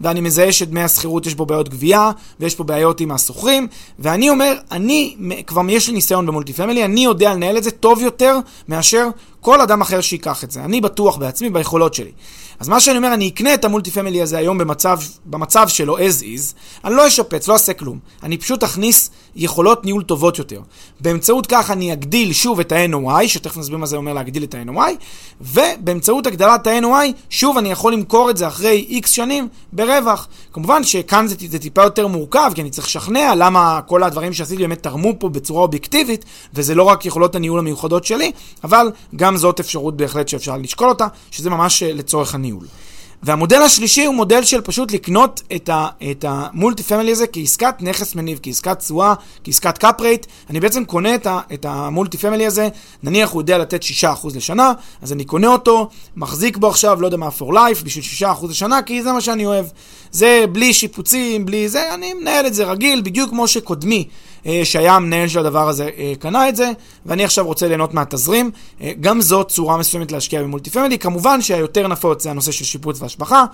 ואני 0.00 0.20
מזהה 0.20 0.52
שדמי 0.52 0.82
השכירות 0.82 1.26
יש 1.26 1.34
בו 1.34 1.46
בעיות 1.46 1.68
גבייה, 1.68 2.10
ויש 2.40 2.54
פה 2.54 2.64
בעיות 2.64 3.00
עם 3.00 3.12
השוכרים, 3.12 3.66
ואני 3.98 4.30
אומר, 4.30 4.54
אני, 4.70 5.16
כבר 5.46 5.62
יש 5.68 5.88
לי 5.88 5.94
ניסיון 5.94 6.26
ב 6.26 6.30
multi 6.30 6.52
family, 6.52 6.84
אני 6.84 7.04
יודע 7.04 7.34
לנהל 7.34 7.56
את 7.56 7.64
זה 7.64 7.70
טוב 7.70 8.02
יותר 8.02 8.38
מאשר 8.68 9.08
כל 9.46 9.60
אדם 9.60 9.80
אחר 9.80 10.00
שיקח 10.00 10.44
את 10.44 10.50
זה. 10.50 10.64
אני 10.64 10.80
בטוח 10.80 11.16
בעצמי 11.16 11.50
ביכולות 11.50 11.94
שלי. 11.94 12.10
אז 12.60 12.68
מה 12.68 12.80
שאני 12.80 12.96
אומר, 12.98 13.14
אני 13.14 13.28
אקנה 13.28 13.54
את 13.54 13.64
המולטי 13.64 13.90
פמילי 13.90 14.22
הזה 14.22 14.38
היום 14.38 14.58
במצב, 14.58 14.98
במצב 15.26 15.68
שלו 15.68 15.98
as 15.98 16.20
is, 16.20 16.54
אני 16.84 16.94
לא 16.94 17.08
אשפץ, 17.08 17.48
לא 17.48 17.52
אעשה 17.52 17.72
כלום. 17.72 17.98
אני 18.22 18.38
פשוט 18.38 18.62
אכניס 18.62 19.10
יכולות 19.36 19.84
ניהול 19.84 20.02
טובות 20.02 20.38
יותר. 20.38 20.60
באמצעות 21.00 21.46
כך 21.46 21.70
אני 21.70 21.92
אגדיל 21.92 22.32
שוב 22.32 22.60
את 22.60 22.72
ה-NOI, 22.72 23.28
שתכף 23.28 23.56
נסביר 23.56 23.78
מה 23.78 23.86
זה 23.86 23.96
אומר 23.96 24.12
להגדיל 24.12 24.44
את 24.44 24.54
ה-NOI, 24.54 24.90
ובאמצעות 25.40 26.26
הגדלת 26.26 26.66
ה-NOI, 26.66 27.12
שוב 27.30 27.58
אני 27.58 27.70
יכול 27.70 27.92
למכור 27.92 28.30
את 28.30 28.36
זה 28.36 28.46
אחרי 28.46 29.00
X 29.04 29.08
שנים 29.08 29.48
ברווח. 29.72 30.28
כמובן 30.52 30.84
שכאן 30.84 31.26
זה, 31.26 31.34
זה 31.48 31.58
טיפה 31.58 31.82
יותר 31.82 32.06
מורכב, 32.06 32.52
כי 32.54 32.60
אני 32.60 32.70
צריך 32.70 32.86
לשכנע 32.86 33.34
למה 33.36 33.80
כל 33.86 34.02
הדברים 34.02 34.32
שעשיתי 34.32 34.62
באמת 34.62 34.82
תרמו 34.82 35.12
פה 35.18 35.28
בצורה 35.28 35.62
אובייקטיבית, 35.62 36.24
וזה 36.54 36.74
לא 36.74 36.82
רק 36.82 37.06
יכולות 37.06 37.34
הניהול 37.34 37.58
המיוחדות 37.58 38.04
שלי, 38.04 38.32
אבל 38.64 38.90
גם 39.16 39.35
זאת 39.36 39.60
אפשרות 39.60 39.96
בהחלט 39.96 40.28
שאפשר 40.28 40.56
לשקול 40.56 40.88
אותה, 40.88 41.06
שזה 41.30 41.50
ממש 41.50 41.82
לצורך 41.82 42.34
הניהול. 42.34 42.66
והמודל 43.22 43.62
השלישי 43.62 44.04
הוא 44.04 44.14
מודל 44.14 44.44
של 44.44 44.60
פשוט 44.60 44.92
לקנות 44.92 45.42
את 46.10 46.24
ה 46.24 46.34
multi 46.34 46.82
family 46.82 47.12
הזה 47.12 47.26
כעסקת 47.26 47.74
נכס 47.80 48.14
מניב, 48.14 48.38
כעסקת 48.42 48.78
תשואה, 48.78 49.14
כעסקת 49.44 49.78
cap 49.78 50.00
rate. 50.00 50.26
אני 50.50 50.60
בעצם 50.60 50.84
קונה 50.84 51.14
את 51.54 51.64
ה 51.64 51.73
multi 51.73 52.18
family 52.18 52.46
הזה, 52.46 52.68
נניח 53.02 53.30
הוא 53.30 53.42
יודע 53.42 53.58
לתת 53.58 53.82
6% 54.02 54.06
לשנה, 54.34 54.72
אז 55.02 55.12
אני 55.12 55.24
קונה 55.24 55.48
אותו, 55.48 55.88
מחזיק 56.16 56.56
בו 56.56 56.68
עכשיו, 56.68 57.00
לא 57.00 57.06
יודע 57.06 57.16
מה, 57.16 57.28
for 57.38 57.52
life, 57.52 57.84
בשביל 57.84 58.28
6% 58.30 58.48
לשנה, 58.48 58.82
כי 58.82 59.02
זה 59.02 59.12
מה 59.12 59.20
שאני 59.20 59.46
אוהב. 59.46 59.66
זה 60.10 60.44
בלי 60.52 60.74
שיפוצים, 60.74 61.46
בלי 61.46 61.68
זה, 61.68 61.94
אני 61.94 62.14
מנהל 62.14 62.46
את 62.46 62.54
זה 62.54 62.64
רגיל, 62.64 63.00
בדיוק 63.00 63.30
כמו 63.30 63.48
שקודמי. 63.48 64.08
אה, 64.46 64.60
שהיה 64.64 64.94
המנהל 64.94 65.28
של 65.28 65.38
הדבר 65.38 65.68
הזה 65.68 65.88
אה, 65.98 66.12
קנה 66.18 66.48
את 66.48 66.56
זה, 66.56 66.70
ואני 67.06 67.24
עכשיו 67.24 67.46
רוצה 67.46 67.68
ליהנות 67.68 67.94
מהתזרים. 67.94 68.50
אה, 68.80 68.92
גם 69.00 69.20
זאת 69.20 69.48
צורה 69.48 69.76
מסוימת 69.76 70.12
להשקיע 70.12 70.42
במולטי 70.42 70.70
פמילי. 70.70 70.98
כמובן 70.98 71.42
שהיותר 71.42 71.88
נפוץ 71.88 72.22
זה 72.22 72.30
הנושא 72.30 72.52
של 72.52 72.64
שיפוץ 72.64 73.02
והשבחה. 73.02 73.44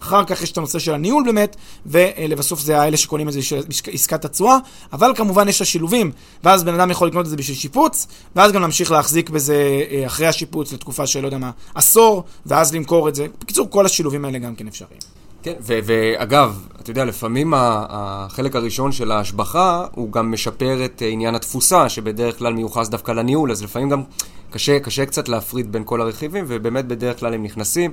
אחר 0.00 0.24
כך 0.24 0.42
יש 0.42 0.52
את 0.52 0.58
הנושא 0.58 0.78
של 0.78 0.94
הניהול 0.94 1.24
באמת, 1.24 1.56
ולבסוף 1.86 2.60
זה 2.60 2.80
האלה 2.80 2.96
שקונים 2.96 3.28
את 3.28 3.32
זה 3.32 3.40
בשביל 3.68 3.94
עסקת 3.94 4.24
התשואה, 4.24 4.56
אבל 4.92 5.12
כמובן 5.16 5.48
יש 5.48 5.62
השילובים, 5.62 6.12
ואז 6.44 6.64
בן 6.64 6.74
אדם 6.74 6.90
יכול 6.90 7.08
לקנות 7.08 7.24
את 7.24 7.30
זה 7.30 7.36
בשביל 7.36 7.56
שיפוץ, 7.56 8.06
ואז 8.36 8.52
גם 8.52 8.60
להמשיך 8.60 8.90
להחזיק 8.90 9.30
בזה 9.30 9.82
אחרי 10.06 10.26
השיפוץ 10.26 10.72
לתקופה 10.72 11.06
של 11.06 11.20
לא 11.20 11.26
יודע 11.26 11.38
מה, 11.38 11.50
עשור, 11.74 12.24
ואז 12.46 12.74
למכור 12.74 13.08
את 13.08 13.14
זה. 13.14 13.26
בקיצור, 13.40 13.70
כל 13.70 13.86
השילובים 13.86 14.24
האלה 14.24 14.38
גם 14.38 14.54
כן 14.54 14.66
אפשריים. 14.68 15.15
כן, 15.46 15.54
ואגב, 15.62 16.66
אתה 16.80 16.90
יודע, 16.90 17.04
לפעמים 17.04 17.52
החלק 17.56 18.56
הראשון 18.56 18.92
של 18.92 19.12
ההשבחה 19.12 19.86
הוא 19.94 20.12
גם 20.12 20.32
משפר 20.32 20.84
את 20.84 21.02
עניין 21.06 21.34
התפוסה, 21.34 21.88
שבדרך 21.88 22.38
כלל 22.38 22.52
מיוחס 22.52 22.88
דווקא 22.88 23.12
לניהול, 23.12 23.50
אז 23.50 23.62
לפעמים 23.62 23.88
גם 23.88 24.02
קשה, 24.50 24.80
קשה 24.80 25.06
קצת 25.06 25.28
להפריד 25.28 25.72
בין 25.72 25.82
כל 25.84 26.00
הרכיבים, 26.00 26.44
ובאמת 26.48 26.84
בדרך 26.86 27.20
כלל 27.20 27.34
הם 27.34 27.42
נכנסים 27.42 27.90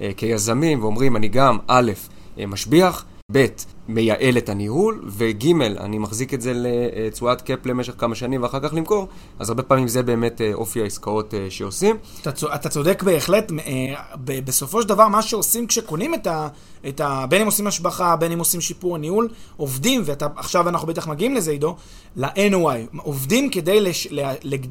אה, 0.00 0.10
כיזמים 0.16 0.82
ואומרים, 0.82 1.16
אני 1.16 1.28
גם, 1.28 1.58
א', 1.66 1.92
אה, 2.38 2.46
משביח, 2.46 3.04
ב', 3.32 3.46
מייעל 3.88 4.38
את 4.38 4.48
הניהול, 4.48 5.04
וג', 5.06 5.46
אני 5.62 5.98
מחזיק 5.98 6.34
את 6.34 6.40
זה 6.40 6.52
לתשואת 6.54 7.42
קאפ 7.42 7.66
למשך 7.66 7.94
כמה 7.98 8.14
שנים 8.14 8.42
ואחר 8.42 8.60
כך 8.60 8.74
למכור, 8.74 9.08
אז 9.38 9.48
הרבה 9.50 9.62
פעמים 9.62 9.88
זה 9.88 10.02
באמת 10.02 10.40
אה, 10.40 10.54
אופי 10.54 10.82
העסקאות 10.82 11.34
אה, 11.34 11.46
שעושים. 11.50 11.96
אתה, 12.54 12.68
צודק 12.68 13.02
בהחלט, 13.02 13.52
אה, 13.66 13.94
בסופו 14.26 14.82
של 14.82 14.88
דבר 14.88 15.08
מה 15.08 15.22
שעושים 15.22 15.66
כשקונים 15.66 16.14
את 16.14 16.26
ה, 16.26 16.48
את 16.88 17.00
ה... 17.00 17.26
בין 17.26 17.40
אם 17.40 17.46
עושים 17.46 17.66
השבחה, 17.66 18.16
בין 18.16 18.32
אם 18.32 18.38
עושים 18.38 18.60
שיפור 18.60 18.94
הניהול, 18.96 19.28
עובדים, 19.56 20.02
ועכשיו 20.04 20.68
אנחנו 20.68 20.88
בטח 20.88 21.08
מגיעים 21.08 21.34
לזה 21.34 21.50
עידו, 21.50 21.76
ל-NOI, 22.16 22.98
עובדים 22.98 23.50
כדי 23.50 23.80
לש, 23.80 24.08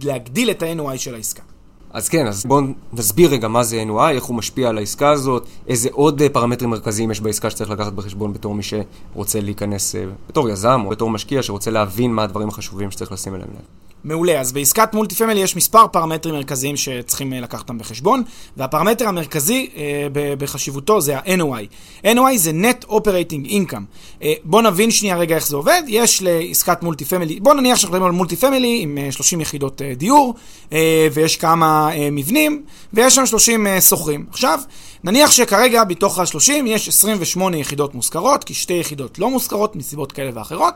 להגדיל 0.02 0.52
את 0.52 0.64
ה-NOI 0.64 0.98
של 0.98 1.16
העסקה. 1.16 1.55
אז 1.96 2.10
כן, 2.10 2.28
אז 2.28 2.46
בואו 2.46 2.62
נסביר 2.94 3.30
רגע 3.30 3.48
מה 3.48 3.64
זה 3.64 3.84
NOI, 3.88 4.12
איך 4.12 4.24
הוא 4.24 4.36
משפיע 4.36 4.70
על 4.70 4.78
העסקה 4.78 5.10
הזאת, 5.10 5.48
איזה 5.68 5.90
עוד 5.92 6.22
אה, 6.22 6.30
פרמטרים 6.30 6.70
מרכזיים 6.70 7.12
יש 7.12 7.22
בעסקה 7.22 7.50
שצריך 7.50 7.70
לקחת 7.70 7.94
בחשבון 7.94 8.34
בתור 8.34 8.56
מי 8.56 8.64
שרוצה 8.64 9.40
להיכנס, 9.40 9.96
אה, 9.96 10.06
בתור 10.30 10.50
יזם 10.50 10.82
או 10.86 10.90
בתור 10.90 11.10
משקיע 11.10 11.44
שרוצה 11.44 11.72
להבין 11.72 12.14
מה 12.14 12.24
הדברים 12.24 12.50
החשובים 12.50 12.92
שצריך 12.92 13.12
לשים 13.12 13.36
אליהם 13.36 13.50
לב. 13.54 13.85
מעולה, 14.06 14.40
אז 14.40 14.52
בעסקת 14.52 14.94
multi 14.94 15.15
family 15.15 15.39
יש 15.40 15.56
מספר 15.56 15.88
פרמטרים 15.88 16.36
מרכזיים 16.36 16.78
שצריכים 16.78 17.34
אה, 17.34 17.40
לקחת 17.40 17.62
אותם 17.62 17.78
בחשבון, 17.78 18.24
והפרמטר 18.58 19.08
המרכזי 19.08 19.70
אה, 19.76 20.08
בחשיבותו 20.38 21.02
זה 21.02 21.18
ה-NOI. 21.18 22.06
NOI 22.06 22.38
זה 22.38 22.52
Net 22.52 22.86
Operating 22.86 23.50
Income. 23.50 23.84
אה, 24.24 24.34
בואו 24.44 24.62
נבין 24.62 24.92
שנייה 24.92 25.18
רגע 25.18 25.36
איך 25.36 25.48
זה 25.48 25.56
עובד. 25.56 25.82
יש 25.88 26.22
לעסקת 26.22 26.84
multi 26.84 27.06
family, 27.06 27.39
בואו 27.40 27.56
נניח 27.56 27.78
שאנחנו 27.78 27.96
מדברים 27.96 28.12
על 28.14 28.18
multi 28.18 28.36
family 28.36 28.80
עם 28.82 28.98
אה, 28.98 29.12
30 29.12 29.42
יחידות 29.42 29.82
אה, 29.82 29.94
דיור, 29.96 30.34
אה, 30.74 31.08
ויש 31.14 31.38
כמה 31.38 31.90
אה, 31.94 32.10
מבנים, 32.12 32.64
ויש 32.94 33.16
שם 33.16 33.26
30 33.26 33.68
אה, 33.68 33.82
שוכרים. 33.82 34.26
עכשיו, 34.30 34.60
נניח 35.06 35.32
שכרגע 35.32 35.84
בתוך 35.84 36.20
ה-30 36.20 36.52
יש 36.66 36.88
28 36.88 37.58
יחידות 37.58 37.96
מושכרות, 37.96 38.44
כי 38.44 38.54
שתי 38.54 38.74
יחידות 38.74 39.20
לא 39.20 39.30
מושכרות 39.30 39.76
מסיבות 39.76 40.12
כאלה 40.12 40.32
ואחרות, 40.34 40.74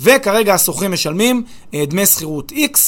וכרגע 0.00 0.54
השוכרים 0.54 0.92
משלמים 0.92 1.42
אה, 1.74 1.84
דמי 1.86 2.06
שכירות 2.06 2.52
X, 2.52 2.78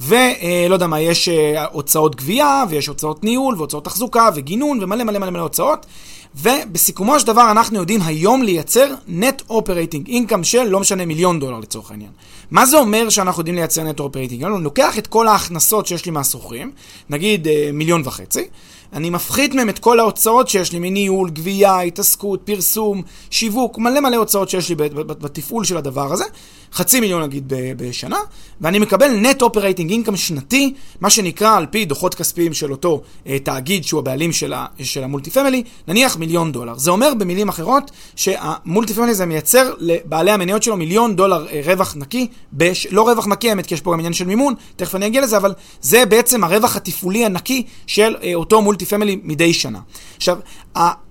ולא 0.00 0.16
אה, 0.16 0.66
יודע 0.70 0.86
מה, 0.86 1.00
יש 1.00 1.28
אה, 1.28 1.64
הוצאות 1.64 2.16
גבייה, 2.16 2.64
ויש 2.68 2.86
הוצאות 2.86 3.24
ניהול, 3.24 3.54
והוצאות 3.54 3.84
תחזוקה, 3.84 4.28
וגינון, 4.34 4.82
ומלא 4.82 5.04
מלא 5.04 5.18
מלא 5.18 5.30
מלא 5.30 5.40
הוצאות. 5.40 5.86
ובסיכומו 6.34 7.20
של 7.20 7.26
דבר 7.26 7.50
אנחנו 7.50 7.78
יודעים 7.78 8.02
היום 8.02 8.42
לייצר 8.42 8.94
Net 9.08 9.50
Operating 9.50 10.08
Income 10.08 10.42
של 10.42 10.62
לא 10.62 10.80
משנה 10.80 11.06
מיליון 11.06 11.40
דולר 11.40 11.58
לצורך 11.58 11.90
העניין. 11.90 12.10
מה 12.50 12.66
זה 12.66 12.78
אומר 12.78 13.08
שאנחנו 13.08 13.40
יודעים 13.40 13.56
לייצר 13.56 13.90
Operating 13.90 14.42
Income? 14.42 14.46
אני 14.46 14.64
לוקח 14.64 14.98
את 14.98 15.06
כל 15.06 15.28
ההכנסות 15.28 15.86
שיש 15.86 16.06
לי 16.06 16.12
מהשוכרים, 16.12 16.72
נגיד 17.10 17.48
מיליון 17.72 18.02
וחצי, 18.04 18.48
אני 18.92 19.10
מפחית 19.10 19.54
מהם 19.54 19.68
את 19.68 19.78
כל 19.78 20.00
ההוצאות 20.00 20.48
שיש 20.48 20.72
לי 20.72 20.78
מניהול, 20.78 21.30
גבייה, 21.30 21.80
התעסקות, 21.80 22.40
פרסום, 22.44 23.02
שיווק, 23.30 23.78
מלא 23.78 24.00
מלא 24.00 24.16
הוצאות 24.16 24.48
שיש 24.48 24.68
לי 24.68 24.74
בתפעול 24.74 25.64
של 25.64 25.76
הדבר 25.76 26.12
הזה, 26.12 26.24
חצי 26.72 27.00
מיליון 27.00 27.22
נגיד 27.22 27.52
בשנה, 27.76 28.18
ואני 28.60 28.78
מקבל 28.78 29.08
net 29.08 29.42
operating 29.42 29.90
income 29.90 30.16
שנתי, 30.16 30.74
מה 31.00 31.10
שנקרא 31.10 31.56
על 31.56 31.66
פי 31.66 31.84
דוחות 31.84 32.14
כספיים 32.14 32.54
של 32.54 32.72
אותו 32.72 33.02
אה, 33.26 33.38
תאגיד 33.38 33.84
שהוא 33.84 34.00
הבעלים 34.00 34.32
של, 34.32 34.52
של 34.82 35.04
ה 35.04 35.08
multi 35.08 35.30
family, 35.30 35.62
נניח 35.88 36.16
מיליון 36.16 36.52
דולר. 36.52 36.78
זה 36.78 36.90
אומר 36.90 37.14
במילים 37.18 37.48
אחרות 37.48 37.90
שה 38.16 38.45
multi 38.45 38.94
family 38.94 39.14
זה 39.14 39.26
מייצר 39.26 39.74
לבעלי 39.78 40.30
המניות 40.30 40.62
שלו 40.62 40.76
מיליון 40.76 41.16
דולר 41.16 41.46
אה, 41.52 41.60
רווח 41.64 41.94
נקי, 41.96 42.26
בש, 42.52 42.86
לא 42.90 43.08
רווח 43.08 43.26
נקי 43.26 43.50
האמת 43.50 43.66
כי 43.66 43.74
יש 43.74 43.80
פה 43.80 43.92
גם 43.92 43.98
עניין 43.98 44.12
של 44.12 44.26
מימון, 44.26 44.54
תכף 44.76 44.94
אני 44.94 45.06
אגיע 45.06 45.22
לזה, 45.22 45.36
אבל 45.36 45.54
זה 45.80 46.06
בעצם 46.06 46.44
הרווח 46.44 46.76
התפעולי 46.76 47.24
הנקי 47.24 47.62
של 47.86 48.16
אה, 48.22 48.34
אותו 48.34 48.62
multi 48.62 48.77
family 48.86 49.20
מדי 49.22 49.52
שנה. 49.54 49.80
עכשיו, 50.16 50.38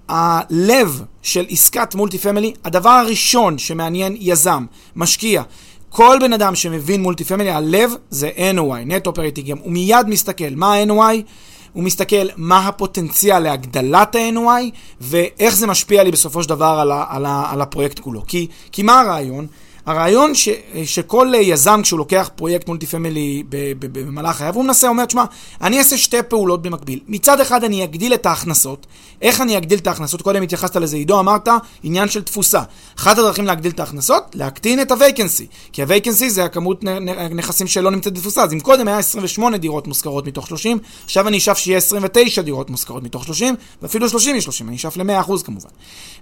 הלב 0.09 1.01
של 1.21 1.45
עסקת 1.49 1.95
multi 1.95 2.17
family, 2.17 2.53
הדבר 2.65 2.89
הראשון 2.89 3.57
שמעניין 3.57 4.15
יזם, 4.19 4.65
משקיע, 4.95 5.43
כל 5.89 6.17
בן 6.21 6.33
אדם 6.33 6.55
שמבין 6.55 7.01
multi 7.01 7.23
family, 7.23 7.51
הלב 7.51 7.91
זה 8.09 8.29
NOI, 8.55 9.07
Operating 9.07 9.47
Income. 9.47 9.59
הוא 9.63 9.71
מיד 9.71 10.07
מסתכל 10.07 10.49
מה 10.55 10.73
ה-NOI, 10.73 11.21
הוא 11.73 11.83
מסתכל 11.83 12.27
מה 12.37 12.67
הפוטנציאל 12.67 13.39
להגדלת 13.39 14.15
ה-NOI, 14.15 14.71
ואיך 15.01 15.55
זה 15.55 15.67
משפיע 15.67 16.03
לי 16.03 16.11
בסופו 16.11 16.43
של 16.43 16.49
דבר 16.49 16.77
על, 16.81 16.91
ה- 16.91 17.05
על, 17.09 17.25
ה- 17.25 17.45
על 17.49 17.61
הפרויקט 17.61 17.99
כולו. 17.99 18.23
כי, 18.27 18.47
כי 18.71 18.83
מה 18.83 19.01
הרעיון? 19.01 19.47
הרעיון 19.87 20.35
ש, 20.35 20.49
שכל 20.85 21.33
יזם, 21.41 21.79
כשהוא 21.83 21.97
לוקח 21.97 22.29
פרויקט 22.35 22.67
multi 22.67 22.85
family 22.85 23.43
במהלך 23.79 24.35
חייו, 24.35 24.55
הוא 24.55 24.63
מנסה, 24.63 24.87
הוא 24.87 24.93
אומר, 24.93 25.05
תשמע, 25.05 25.23
אני 25.61 25.79
אעשה 25.79 25.97
שתי 25.97 26.23
פעולות 26.27 26.61
במקביל. 26.61 26.99
מצד 27.07 27.39
אחד 27.39 27.63
אני 27.63 27.83
אגדיל 27.83 28.13
את 28.13 28.25
ההכנסות. 28.25 28.87
איך 29.21 29.41
אני 29.41 29.57
אגדיל 29.57 29.79
את 29.79 29.87
ההכנסות? 29.87 30.21
קודם 30.21 30.43
התייחסת 30.43 30.75
לזה, 30.75 30.97
עידו, 30.97 31.19
אמרת, 31.19 31.47
עניין 31.83 32.09
של 32.09 32.21
תפוסה. 32.21 32.61
אחת 32.97 33.17
הדרכים 33.17 33.45
להגדיל 33.45 33.71
את 33.71 33.79
ההכנסות, 33.79 34.23
להקטין 34.33 34.81
את 34.81 34.91
הווייקנסי. 34.91 35.45
כי 35.71 35.81
הווייקנסי 35.81 36.29
זה 36.29 36.43
הכמות 36.45 36.83
נכסים 37.31 37.67
שלא 37.67 37.91
נמצאת 37.91 38.13
בתפוסה. 38.13 38.43
אז 38.43 38.53
אם 38.53 38.59
קודם 38.59 38.87
היה 38.87 38.97
28 38.97 39.57
דירות 39.57 39.87
מושכרות 39.87 40.27
מתוך 40.27 40.47
30, 40.47 40.77
עכשיו 41.05 41.27
אני 41.27 41.37
אשאף 41.37 41.57
שיהיה 41.57 41.77
29 41.77 42.41
דירות 42.41 42.69
מושכרות 42.69 43.03
מתוך 43.03 43.25
30, 43.25 43.55
ואפילו 43.81 44.09
30 44.09 44.35
מ-30, 44.35 44.63
אני 44.67 44.75
אשאף 44.75 44.97
ל-100% 44.97 45.43
כמובן. 45.43 45.69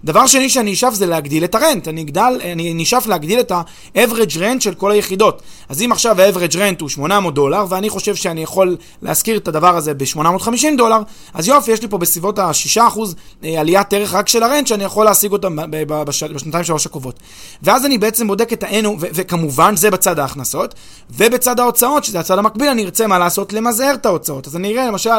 דבר 0.04 0.28
שני 0.28 0.50
שאני 0.50 0.74
אשאף 0.74 0.94
זה 0.94 1.06
להגדיל 1.06 1.44
את 1.44 1.56
הרנט. 1.56 1.88
אני 1.88 2.84
אשאף 2.84 3.08
להגדיל 3.08 3.40
את 3.40 3.52
ה-average 3.56 4.36
rent 4.36 4.60
של 4.60 4.74
כל 4.74 4.92
היחידות. 4.92 5.42
אז 5.70 5.82
אם 5.82 5.92
עכשיו 5.92 6.22
ה-average 6.22 6.54
rent 6.54 6.82
הוא 6.82 6.90
800 6.90 7.34
דולר, 7.34 7.66
ואני 7.70 7.90
חושב 7.90 8.16
שאני 8.16 8.44
יכול 8.44 8.78
להשכיר 9.02 9.38
את 9.38 9.48
הדבר 9.48 9.78
הזה 9.78 9.94
ב-850 9.94 10.78
דולר, 10.78 11.00
אז 11.34 11.48
יופי, 11.48 11.72
יש 11.72 11.82
לי 11.82 11.88
פה 11.88 11.98
בסביבות 11.98 12.40
ה-6% 12.40 12.80
אה, 13.44 13.60
עליית 13.60 13.94
ערך 13.94 14.14
רק 14.14 14.28
של 14.28 14.44
הרנט, 14.44 14.68
שאני 14.68 14.84
יכול 14.84 15.06
להשיג 15.06 15.32
אותם 15.32 15.56
בשנתיים 16.06 16.64
שלוש 16.64 16.86
הקרובות. 16.86 17.20
ואז 17.64 17.86
אני 17.86 17.98
בעצם 17.98 18.28
בודק 18.28 18.54
את 18.54 18.64
ה-N, 18.64 18.88
וכמובן 19.00 19.76
זה 19.76 19.92
בצד 19.92 20.20
ההכנסות, 20.20 20.76
ובצד 21.10 21.60
ההוצאות, 21.60 22.04
שזה 22.04 22.20
הצד 22.20 22.38
המקביל, 22.38 22.70
אני 22.70 22.84
ארצה 22.86 23.08
מה 23.08 23.20
לעשות, 23.20 23.54
למזער 23.54 23.94
את 23.94 24.06
ההוצאות. 24.06 24.48
אז 24.48 24.56
אני 24.56 24.74
אראה, 24.74 24.88
למשל, 24.88 25.10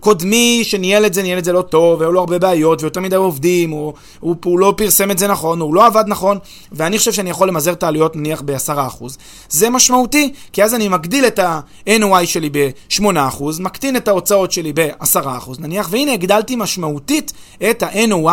קודמי 0.00 0.60
שניהל 0.64 1.06
את 1.06 1.14
זה, 1.14 1.22
ניהל 1.22 1.38
את 1.38 1.44
זה 1.44 1.52
לא 1.52 1.62
טוב, 1.62 2.00
והיו 2.00 2.12
לו 2.12 2.20
הרבה 2.20 2.38
בעיות, 2.38 2.82
ויותר 2.82 3.00
מדי 3.00 3.16
עובדים, 3.16 3.72
או 3.72 3.94
הוא, 4.20 4.36
הוא 4.44 4.58
לא 4.58 4.74
פרסם 4.76 5.10
את 5.10 5.18
זה 5.18 5.28
נכון, 5.28 5.60
הוא 5.60 5.74
לא 5.74 5.86
עבד 5.86 6.04
נכון, 6.06 6.38
ואני 6.72 6.98
חושב 6.98 7.12
שאני 7.12 7.30
יכול 7.30 7.48
למזער 7.48 7.74
את 7.78 7.82
העלויות 7.82 8.16
נניח 8.16 8.42
ב-10%. 8.44 9.04
זה 9.48 9.70
משמעותי, 9.70 10.32
כי 10.52 10.64
אז 10.64 10.74
אני 10.74 10.88
מגדיל 10.88 11.26
את 11.26 11.38
ה-NOI 11.38 12.26
שלי 12.26 12.50
ב-8%, 12.52 13.44
מקטין 13.60 13.96
את 13.96 14.08
ההוצאות 14.08 14.52
שלי 14.52 14.72
ב-10%, 14.74 15.50
נניח, 15.58 15.88
והנה 15.90 16.12
הגדלתי 16.12 16.56
משמעותית 16.56 17.32
את 17.70 17.82
ה-NOI 17.82 18.30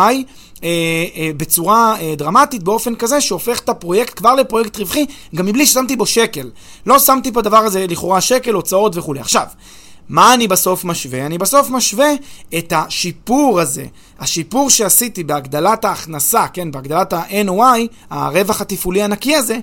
אה, 0.64 0.68
אה, 1.16 1.30
בצורה 1.36 1.96
אה, 2.00 2.14
דרמטית, 2.16 2.62
באופן 2.62 2.94
כזה 2.94 3.20
שהופך 3.20 3.60
את 3.60 3.68
הפרויקט 3.68 4.18
כבר 4.18 4.34
לפרויקט 4.34 4.78
רווחי, 4.78 5.06
גם 5.34 5.46
מבלי 5.46 5.66
ששמתי 5.66 5.96
בו 5.96 6.06
שקל. 6.06 6.50
לא 6.86 6.98
שמתי 6.98 7.30
בדבר 7.30 7.56
הזה 7.56 7.86
לכאורה 7.88 8.20
שקל, 8.20 8.52
הוצאות 8.52 8.96
וכולי. 8.96 9.20
עכשיו, 9.20 9.46
מה 10.08 10.34
אני 10.34 10.48
בסוף 10.48 10.84
משווה? 10.84 11.26
אני 11.26 11.38
בסוף 11.38 11.70
משווה 11.70 12.08
את 12.58 12.72
השיפור 12.76 13.60
הזה, 13.60 13.86
השיפור 14.18 14.70
שעשיתי 14.70 15.24
בהגדלת 15.24 15.84
ההכנסה, 15.84 16.48
כן, 16.48 16.70
בהגדלת 16.70 17.12
ה-NOI, 17.12 17.86
הרווח 18.10 18.60
התפעולי 18.60 19.02
הנקי 19.02 19.36
הזה, 19.36 19.58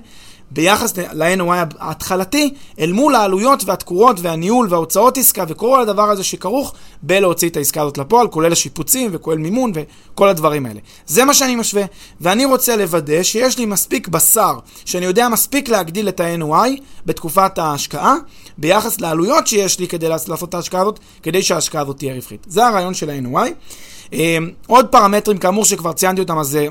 ביחס 0.54 0.96
ל-NOI 0.96 1.74
ההתחלתי, 1.78 2.54
אל 2.80 2.92
מול 2.92 3.14
העלויות 3.14 3.64
והתקורות 3.66 4.20
והניהול 4.20 4.66
וההוצאות 4.70 5.18
עסקה 5.18 5.44
וכל 5.48 5.80
הדבר 5.80 6.10
הזה 6.10 6.24
שכרוך 6.24 6.74
בלהוציא 7.02 7.48
את 7.48 7.56
העסקה 7.56 7.82
הזאת 7.82 7.98
לפועל, 7.98 8.28
כולל 8.28 8.52
השיפוצים 8.52 9.10
וכולל 9.12 9.38
מימון 9.38 9.72
וכל 9.74 10.28
הדברים 10.28 10.66
האלה. 10.66 10.80
זה 11.06 11.24
מה 11.24 11.34
שאני 11.34 11.56
משווה, 11.56 11.82
ואני 12.20 12.44
רוצה 12.44 12.76
לוודא 12.76 13.22
שיש 13.22 13.58
לי 13.58 13.66
מספיק 13.66 14.08
בשר, 14.08 14.58
שאני 14.84 15.06
יודע 15.06 15.28
מספיק 15.28 15.68
להגדיל 15.68 16.08
את 16.08 16.20
ה-NOI 16.20 16.80
בתקופת 17.06 17.58
ההשקעה, 17.58 18.14
ביחס 18.58 19.00
לעלויות 19.00 19.46
שיש 19.46 19.78
לי 19.78 19.88
כדי 19.88 20.08
לעשות 20.08 20.48
את 20.48 20.54
ההשקעה 20.54 20.80
הזאת, 20.80 20.98
כדי 21.22 21.42
שההשקעה 21.42 21.82
הזאת 21.82 21.98
תהיה 21.98 22.14
רווחית. 22.14 22.46
זה 22.48 22.66
הרעיון 22.66 22.94
של 22.94 23.10
ה-NOI. 23.10 23.50
אה, 24.12 24.38
עוד 24.66 24.86
פרמטרים, 24.86 25.38
כאמור, 25.38 25.64
שכבר 25.64 25.92
ציינתי 25.92 26.20
אותם, 26.20 26.38
אז 26.38 26.48
זה 26.48 26.66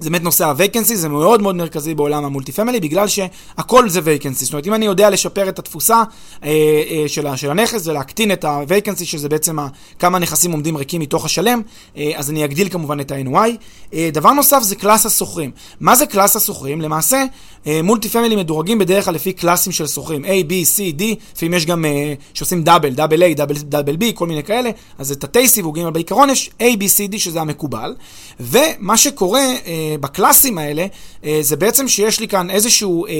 זה 0.00 0.10
באמת 0.10 0.22
נושא 0.22 0.46
ה-vacancy, 0.46 0.94
זה 0.94 1.08
מאוד 1.08 1.42
מאוד 1.42 1.56
מרכזי 1.56 1.94
בעולם 1.94 2.24
ה 2.24 2.29
multi 2.29 2.52
family, 2.52 2.80
בגלל 2.80 3.08
שהכל 3.08 3.88
זה 3.88 4.00
vacancy. 4.00 4.44
זאת 4.44 4.52
אומרת, 4.52 4.66
אם 4.66 4.74
אני 4.74 4.86
יודע 4.86 5.10
לשפר 5.10 5.48
את 5.48 5.58
התפוסה 5.58 6.02
אה, 6.44 6.48
אה, 6.90 7.04
של, 7.08 7.36
של 7.36 7.50
הנכס 7.50 7.86
ולהקטין 7.86 8.32
את 8.32 8.44
ה-vacancy, 8.44 9.04
שזה 9.04 9.28
בעצם 9.28 9.58
ה, 9.58 9.68
כמה 9.98 10.18
נכסים 10.18 10.52
עומדים 10.52 10.76
ריקים 10.76 11.00
מתוך 11.00 11.24
השלם, 11.24 11.62
אה, 11.96 12.10
אז 12.16 12.30
אני 12.30 12.44
אגדיל 12.44 12.68
כמובן 12.68 13.00
את 13.00 13.12
ה-NOI. 13.12 13.48
אה, 13.94 14.10
דבר 14.12 14.32
נוסף 14.32 14.62
זה 14.62 14.76
class 14.76 15.06
השוכרים. 15.06 15.50
מה 15.80 15.96
זה 15.96 16.06
class 16.06 16.36
השוכרים? 16.36 16.80
למעשה, 16.80 17.24
אה, 17.66 17.80
multi 17.82 18.08
family 18.08 18.36
מדורגים 18.36 18.78
בדרך 18.78 19.04
כלל 19.04 19.14
לפי 19.14 19.32
קלאסים 19.32 19.72
של 19.72 19.86
שוכרים, 19.86 20.24
A, 20.24 20.28
B, 20.28 20.50
C, 20.76 21.00
D, 21.00 21.04
לפעמים 21.34 21.54
יש 21.54 21.66
גם 21.66 21.84
אה, 21.84 22.14
שעושים 22.34 22.62
double, 22.62 22.90
double 22.90 23.22
A, 23.22 23.34
double, 23.34 23.54
double 23.54 23.94
B, 23.94 24.12
כל 24.14 24.26
מיני 24.26 24.42
כאלה, 24.42 24.70
אז 24.98 25.12
את 25.12 25.24
התי 25.24 25.48
סיווגים, 25.48 25.82
אבל 25.82 25.92
בעיקרון 25.92 26.30
יש 26.30 26.50
A, 26.58 26.62
B, 26.62 26.80
C, 26.80 27.12
D, 27.12 27.18
שזה 27.18 27.40
המקובל. 27.40 27.94
ומה 28.40 28.96
שקורה, 28.96 29.40
אה, 29.40 29.87
בקלאסים 30.00 30.58
האלה, 30.58 30.86
אה, 31.24 31.38
זה 31.40 31.56
בעצם 31.56 31.88
שיש 31.88 32.20
לי 32.20 32.28
כאן 32.28 32.50
איזשהו 32.50 33.06
אה, 33.06 33.12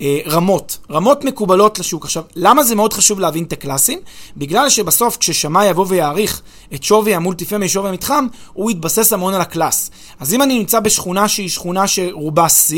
אה, 0.00 0.18
רמות, 0.26 0.78
רמות 0.90 1.24
מקובלות 1.24 1.78
לשוק. 1.78 2.04
עכשיו, 2.04 2.22
למה 2.36 2.64
זה 2.64 2.74
מאוד 2.74 2.92
חשוב 2.92 3.20
להבין 3.20 3.44
את 3.44 3.52
הקלאסים? 3.52 3.98
בגלל 4.36 4.68
שבסוף 4.68 5.16
כששמאי 5.16 5.66
יבוא 5.66 5.86
ויעריך 5.88 6.42
את 6.74 6.82
שווי 6.82 7.14
המולטיפמי, 7.14 7.68
שווי 7.68 7.88
המתחם, 7.88 8.26
הוא 8.52 8.70
יתבסס 8.70 9.12
המון 9.12 9.34
על 9.34 9.40
הקלאס. 9.40 9.90
אז 10.20 10.34
אם 10.34 10.42
אני 10.42 10.58
נמצא 10.58 10.80
בשכונה 10.80 11.28
שהיא 11.28 11.48
שכונה 11.48 11.86
שרובה 11.86 12.46
C, 12.46 12.74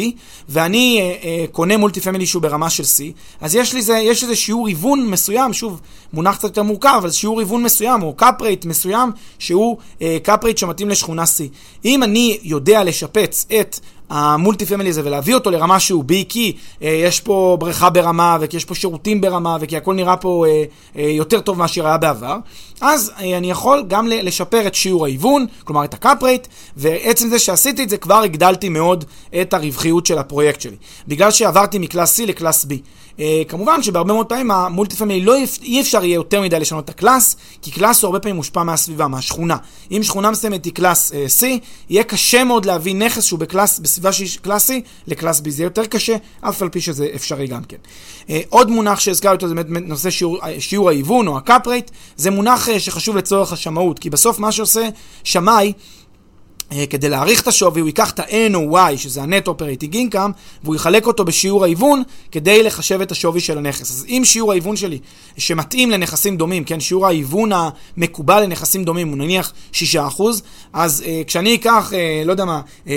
ואני 0.48 1.00
אה, 1.00 1.14
אה, 1.24 1.44
קונה 1.52 1.76
מולטיפמילי 1.76 2.26
שהוא 2.26 2.42
ברמה 2.42 2.70
של 2.70 2.82
C, 2.82 3.02
אז 3.40 3.54
יש 3.54 3.74
לי 3.74 3.82
זה, 3.82 3.98
יש 3.98 4.22
איזה 4.22 4.36
שיעור 4.36 4.68
היוון 4.68 5.06
מסוים, 5.06 5.52
שוב, 5.52 5.80
מונח 6.12 6.36
קצת 6.36 6.44
יותר 6.44 6.62
מורכב, 6.62 6.94
אבל 6.98 7.10
שיעור 7.10 7.40
היוון 7.40 7.62
מסוים, 7.62 8.02
או 8.02 8.14
cap 8.14 8.42
rate 8.42 8.64
מסוים, 8.64 9.12
שהוא 9.38 9.76
אה, 10.02 10.16
cap 10.22 10.44
rate 10.44 10.58
שמתאים 10.58 10.88
לשכונה 10.88 11.24
C. 11.24 11.42
אם 11.84 12.02
אני 12.02 12.38
יודע 12.42 12.84
לשפץ 13.04 13.46
את 13.60 13.80
ה 14.10 14.20
multi 14.20 14.66
family 14.66 14.90
הזה 14.90 15.02
ולהביא 15.04 15.34
אותו 15.34 15.50
לרמה 15.50 15.80
שהוא 15.80 16.04
B 16.04 16.24
כי 16.28 16.56
אה, 16.82 16.88
יש 16.88 17.20
פה 17.20 17.56
בריכה 17.60 17.90
ברמה 17.90 18.38
וכי 18.40 18.56
יש 18.56 18.64
פה 18.64 18.74
שירותים 18.74 19.20
ברמה 19.20 19.56
וכי 19.60 19.76
הכל 19.76 19.94
נראה 19.94 20.16
פה 20.16 20.44
אה, 20.46 20.64
אה, 20.96 21.10
יותר 21.10 21.40
טוב 21.40 21.58
מאשר 21.58 21.86
היה 21.86 21.98
בעבר, 21.98 22.36
אז 22.80 23.12
אה, 23.20 23.38
אני 23.38 23.50
יכול 23.50 23.84
גם 23.88 24.06
לשפר 24.06 24.66
את 24.66 24.74
שיעור 24.74 25.04
ההיוון, 25.04 25.46
כלומר 25.64 25.84
את 25.84 25.94
ה 25.94 26.01
cap 26.01 26.22
rate, 26.22 26.46
ועצם 26.76 27.28
זה 27.28 27.38
שעשיתי 27.38 27.82
את 27.82 27.88
זה 27.88 27.96
כבר 27.96 28.22
הגדלתי 28.22 28.68
מאוד 28.68 29.04
את 29.40 29.54
הרווחיות 29.54 30.06
של 30.06 30.18
הפרויקט 30.18 30.60
שלי, 30.60 30.76
בגלל 31.08 31.30
שעברתי 31.30 31.78
מ 31.78 31.85
class 31.85 32.20
C 32.20 32.26
ל 32.26 32.33
class 32.33 32.64
B. 32.64 32.74
אה, 33.20 33.42
כמובן 33.48 33.82
שבהרבה 33.82 34.12
מאוד 34.12 34.26
פעמים 34.26 34.50
ה 34.50 34.58
multi 34.58 34.96
family 34.96 35.24
לא 35.24 35.36
אי 35.62 35.80
אפשר 35.80 36.04
יהיה 36.04 36.14
יותר 36.14 36.40
מדי 36.40 36.60
לשנות 36.60 36.84
את 36.84 36.90
ה 36.90 36.97
class, 36.97 37.36
כי 37.62 37.70
class 37.70 38.02
הוא 38.02 38.08
הרבה 38.08 38.20
פעמים 38.20 38.36
מושפע 38.36 38.62
מהסביבה, 38.62 39.08
מהשכונה. 39.08 39.56
אם 39.90 40.02
שכונה 40.02 40.30
מסוימת 40.30 40.64
היא 40.64 40.72
class 40.72 41.12
אה, 41.12 41.26
C, 41.40 41.44
יהיה 41.90 42.04
קשה 42.04 42.44
מאוד 42.44 42.64
להביא 42.64 42.94
נכס 42.94 43.24
שהוא 43.24 43.38
ב 43.38 43.44
class, 43.44 43.78
בסביבה 43.78 44.12
שהיא 44.12 44.28
class 44.42 44.70
C 44.70 44.72
ל 45.06 45.12
class 45.12 45.40
B, 45.40 45.50
זה 45.50 45.62
יהיה 45.62 45.66
יותר 45.66 45.86
קשה, 45.86 46.16
אף 46.40 46.62
על 46.62 46.68
פי 46.68 46.80
שזה 46.80 47.08
אפשרי 47.14 47.46
גם 47.46 47.64
כן. 47.64 47.76
אה, 48.30 48.40
עוד 48.48 48.70
מונח 48.70 49.00
שהזכרתי 49.00 49.34
אותו 49.34 49.48
זה 49.48 49.54
באמת 49.54 49.88
נושא 49.88 50.10
שיעור, 50.10 50.38
שיעור 50.58 50.88
ההיוון 50.88 51.28
או 51.28 51.36
ה 51.36 51.44
cap 51.44 51.66
rate, 51.66 51.90
זה 52.16 52.30
מונח 52.30 52.68
שחשוב 52.78 53.16
לצורך 53.16 53.52
השמאות, 53.52 53.98
כי 53.98 54.10
בסוף 54.10 54.38
מה 54.38 54.52
שעושה 54.52 54.88
שמאי 55.24 55.72
כדי 56.90 57.08
להעריך 57.08 57.42
את 57.42 57.48
השווי, 57.48 57.80
הוא 57.80 57.88
ייקח 57.88 58.10
את 58.10 58.18
ה-N 58.20 58.54
או 58.54 58.78
Y, 58.78 58.96
שזה 58.96 59.22
ה-Net 59.22 59.48
Operating 59.48 59.94
Income, 59.94 60.30
והוא 60.64 60.74
יחלק 60.74 61.06
אותו 61.06 61.24
בשיעור 61.24 61.64
ההיוון 61.64 62.02
כדי 62.32 62.62
לחשב 62.62 63.00
את 63.00 63.12
השווי 63.12 63.40
של 63.40 63.58
הנכס. 63.58 63.90
אז 63.90 64.06
אם 64.08 64.22
שיעור 64.24 64.50
ההיוון 64.52 64.76
שלי, 64.76 64.98
שמתאים 65.38 65.90
לנכסים 65.90 66.36
דומים, 66.36 66.64
כן, 66.64 66.80
שיעור 66.80 67.06
ההיוון 67.06 67.50
המקובל 67.96 68.42
לנכסים 68.42 68.84
דומים 68.84 69.08
הוא 69.08 69.16
נניח 69.16 69.52
6%, 69.72 69.76
אז 70.72 71.02
אה, 71.06 71.22
כשאני 71.26 71.54
אקח, 71.54 71.92
אה, 71.94 72.22
לא 72.24 72.32
יודע 72.32 72.44
מה, 72.44 72.60
אה, 72.88 72.94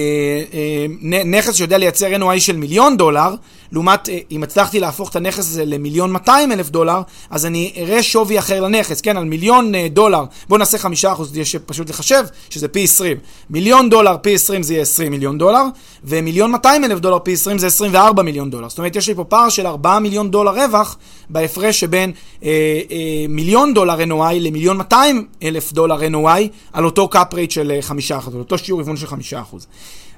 אה, 0.54 0.86
נכס 1.26 1.56
שיודע 1.56 1.78
לייצר 1.78 2.16
NOI 2.16 2.40
של 2.40 2.58
מיליון 2.58 2.98
דולר, 2.98 3.36
לעומת 3.72 4.10
אה, 4.10 4.20
אם 4.32 4.44
הצלחתי 4.44 4.80
להפוך 4.80 5.10
את 5.10 5.16
הנכס 5.16 5.40
הזה 5.40 5.66
למיליון 5.66 6.12
200 6.12 6.52
אלף 6.52 6.70
דולר, 6.70 7.02
אז 7.30 7.46
אני 7.46 7.74
אראה 7.78 8.04
שווי 8.04 8.40
אחר 8.40 8.62
לנכס, 8.62 9.02
כן, 9.02 9.18
על 9.18 9.26
מיליון 9.26 9.76
אה, 9.76 9.88
דולר, 9.90 10.24
בואו 10.50 10.60
נעשה 10.60 10.78
5%, 10.78 11.24
זה 11.24 11.40
יהיה 11.40 11.46
פשוט 11.66 11.90
לחשב, 11.90 12.24
שזה 12.50 12.68
פי 12.68 12.84
20. 12.84 13.18
מיליון 13.50 13.90
דולר 13.90 14.16
פי 14.22 14.36
20 14.36 14.64
זה 14.64 14.74
יהיה 14.74 14.82
20 14.82 15.12
מיליון 15.12 15.38
דולר, 15.38 15.64
ומיליון 16.04 16.52
200 16.52 16.84
אלף 16.84 17.00
דולר 17.00 17.20
פי 17.20 17.34
20 17.34 17.58
זה 17.58 17.68
24 17.68 18.24
מיליון 18.24 18.50
דולר. 18.50 18.70
זאת 18.70 18.78
אומרת, 18.78 18.96
יש 18.96 19.08
לי 19.08 19.16
פה 19.16 19.24
פער 19.24 19.50
של 19.50 19.68
4 19.68 20.00
מיליון 20.00 20.32
דולר 20.32 20.52
רווח 20.64 20.98
בהפרש 21.30 21.80
שבין 21.80 22.12
אה, 22.44 22.50
אה, 22.92 23.26
מיליון 23.30 23.74
דולר 23.74 24.00
NOI 24.04 24.34
למיליון 24.34 24.78
200 24.78 25.28
אלף 25.44 25.74
דולר 25.74 26.00
NOI 26.00 26.42
על 26.74 26.86
אותו 26.86 27.08
cap 27.08 27.34
rate 27.34 27.52
של 27.52 27.80
5%, 27.82 28.12
אה, 28.12 28.20
על 28.34 28.40
אותו 28.40 28.58
שיעור 28.58 28.82
היוון 28.82 28.98
של 28.98 29.08
5%. 29.08 29.14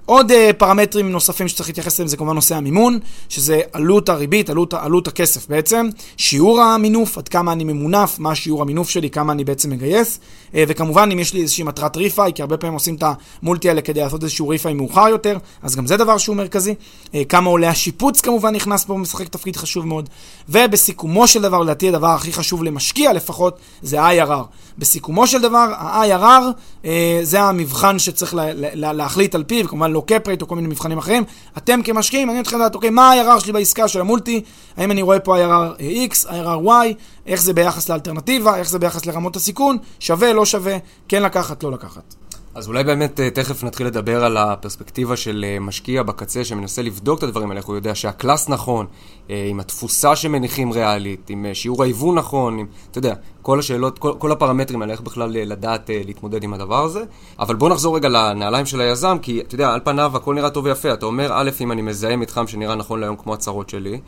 עוד 0.10 0.32
אה, 0.32 0.34
פרמטרים 0.58 1.12
נוספים 1.12 1.48
שצריך 1.48 1.69
להתייחס 1.69 2.00
אליהם 2.00 2.08
זה 2.08 2.17
כמובן 2.17 2.36
נושא 2.36 2.56
המימון, 2.56 3.00
שזה 3.30 3.62
עלות 3.74 4.10
הריבית, 4.10 4.50
עלות, 4.50 4.74
עלות 4.74 5.08
הכסף 5.08 5.48
בעצם, 5.48 5.89
שיעור 6.17 6.62
המינוף, 6.62 7.17
עד 7.17 7.28
כמה 7.28 7.52
אני 7.52 7.63
ממונף, 7.63 8.19
מה 8.19 8.36
שיעור 8.36 8.62
המינוף 8.62 8.89
שלי, 8.89 9.10
כמה 9.10 9.34
אני 9.34 9.43
בעצם 9.43 9.69
מגייס, 9.69 10.19
וכמובן 10.54 11.10
אם 11.14 11.20
יש 11.20 11.34
לי 11.34 11.42
איזושהי 11.42 11.64
מטרת 11.64 11.98
ריפאי, 11.98 12.32
כי 12.36 12.42
הרבה 12.42 12.58
פעמים 12.58 12.74
עושים 12.74 12.96
את 12.96 13.04
המולטי 13.42 13.70
האלה 13.70 13.82
כדי 13.82 14.00
לעשות 14.00 14.24
איזשהו 14.24 14.50
ריפאי 14.50 14.74
מאוחר 14.74 15.08
יותר, 15.08 15.38
אז 15.64 15.76
גם 15.76 15.88
זה 15.88 15.98
דבר 15.98 16.18
שהוא 16.18 16.36
מרכזי. 16.36 16.76
Uh, 17.06 17.16
כמה 17.30 17.50
עולה 17.50 17.70
השיפוץ 17.70 18.22
כמובן 18.22 18.56
נכנס 18.56 18.86
פה 18.86 18.94
ומשחק 18.94 19.28
תפקיד 19.28 19.56
חשוב 19.56 19.88
מאוד, 19.88 20.10
ובסיכומו 20.50 21.28
של 21.28 21.42
דבר, 21.42 21.60
לדעתי 21.60 21.90
הדבר 21.90 22.08
הכי 22.08 22.34
חשוב 22.34 22.64
למשקיע 22.64 23.14
לפחות, 23.14 23.58
זה 23.82 24.02
ה-IRR. 24.02 24.44
בסיכומו 24.78 25.28
של 25.28 25.42
דבר, 25.42 25.68
ה-IRR 25.78 26.44
uh, 26.84 26.88
זה 27.24 27.42
המבחן 27.42 28.00
שצריך 28.00 28.34
לה, 28.34 28.46
לה, 28.54 28.94
להחליט 28.94 29.36
על 29.36 29.44
פיו, 29.44 29.68
כמובן 29.68 29.92
לא 29.92 30.04
רייט 30.28 30.42
או 30.42 30.48
כל 30.48 30.56
מיני 30.56 30.68
מבחנים 30.68 30.98
אחרים. 30.98 31.24
אתם 31.58 31.82
כמשקיעים, 31.84 32.28
מעניין 32.28 32.44
אתכם 32.44 32.58
לדעת, 32.58 32.76
אוקיי, 32.76 32.90
מה 32.90 33.12
ה-IRR 33.12 33.40
שלי 33.40 33.54
בעסקה 33.54 33.88
של 33.88 34.02
המולטי? 34.02 34.42
האם 34.78 34.92
אני 34.92 35.02
רואה 35.02 35.20
פה 35.20 35.38
IRR 35.38 35.82
X, 36.12 36.28
IRR 36.28 36.66
Y, 36.66 36.94
איך 37.28 37.42
זה 37.42 37.54
ביחס 37.54 37.90
לאלטרנטיבה, 37.90 38.58
איך 38.58 38.70
זה 38.70 38.80
ביחס 38.80 39.06
לרמות 39.06 39.36
הסיכון, 39.36 39.78
שווה, 40.00 40.34
לא 40.39 40.45
שווה, 40.45 40.78
כן 41.08 41.23
לקחת, 41.23 41.63
לא 41.63 41.71
לקחת. 41.71 42.15
אז 42.56 42.67
אולי 42.67 42.84
באמת 42.84 43.19
אה, 43.19 43.30
תכף 43.30 43.63
נתחיל 43.63 43.88
לדבר 43.88 44.23
על 44.25 44.38
הפרספקטיבה 44.38 45.17
של 45.17 45.45
אה, 45.47 45.60
משקיע 45.60 46.04
בקצה 46.04 46.45
שמנסה 46.45 46.82
לבדוק 46.82 47.19
את 47.19 47.23
הדברים 47.23 47.49
האלה, 47.49 47.60
איך 47.60 47.67
הוא 47.67 47.75
יודע 47.75 47.95
שהקלאס 47.95 48.49
נכון, 48.49 48.86
אה, 49.30 49.45
עם 49.49 49.60
התפוסה 49.60 50.15
שמניחים 50.15 50.71
ריאלית, 50.71 51.30
עם 51.30 51.45
שיעור 51.54 51.84
ההיוון 51.84 52.15
נכון, 52.15 52.60
עם, 52.60 52.65
אתה 52.91 52.97
יודע, 52.97 53.13
כל 53.41 53.60
השאלות, 53.60 53.99
כל, 53.99 54.13
כל 54.17 54.32
הפרמטרים 54.32 54.82
האלה, 54.82 54.93
איך 54.93 55.02
בכלל 55.02 55.30
לדעת 55.32 55.89
להתמודד 55.93 56.43
עם 56.43 56.54
הדבר 56.54 56.84
הזה. 56.84 57.04
אבל 57.39 57.56
בוא 57.56 57.69
נחזור 57.69 57.95
רגע 57.95 58.10
לנעליים 58.10 58.65
של 58.65 58.82
היזם, 58.82 59.17
כי 59.21 59.41
אתה 59.41 59.56
יודע, 59.56 59.73
על 59.73 59.80
פניו 59.84 60.12
הכל 60.15 60.36
נראה 60.36 60.49
טוב 60.49 60.65
ויפה. 60.65 60.93
אתה 60.93 61.06
אומר, 61.06 61.30
א', 61.34 61.49
אם 61.62 61.71
אני 61.71 61.82
מזהה 61.82 62.15
מתחם 62.15 62.47
שנראה 62.47 62.75
נכון 62.75 62.99
להיום 62.99 63.15
כמו 63.15 63.34
הצרות 63.34 63.69
שלי, 63.69 63.99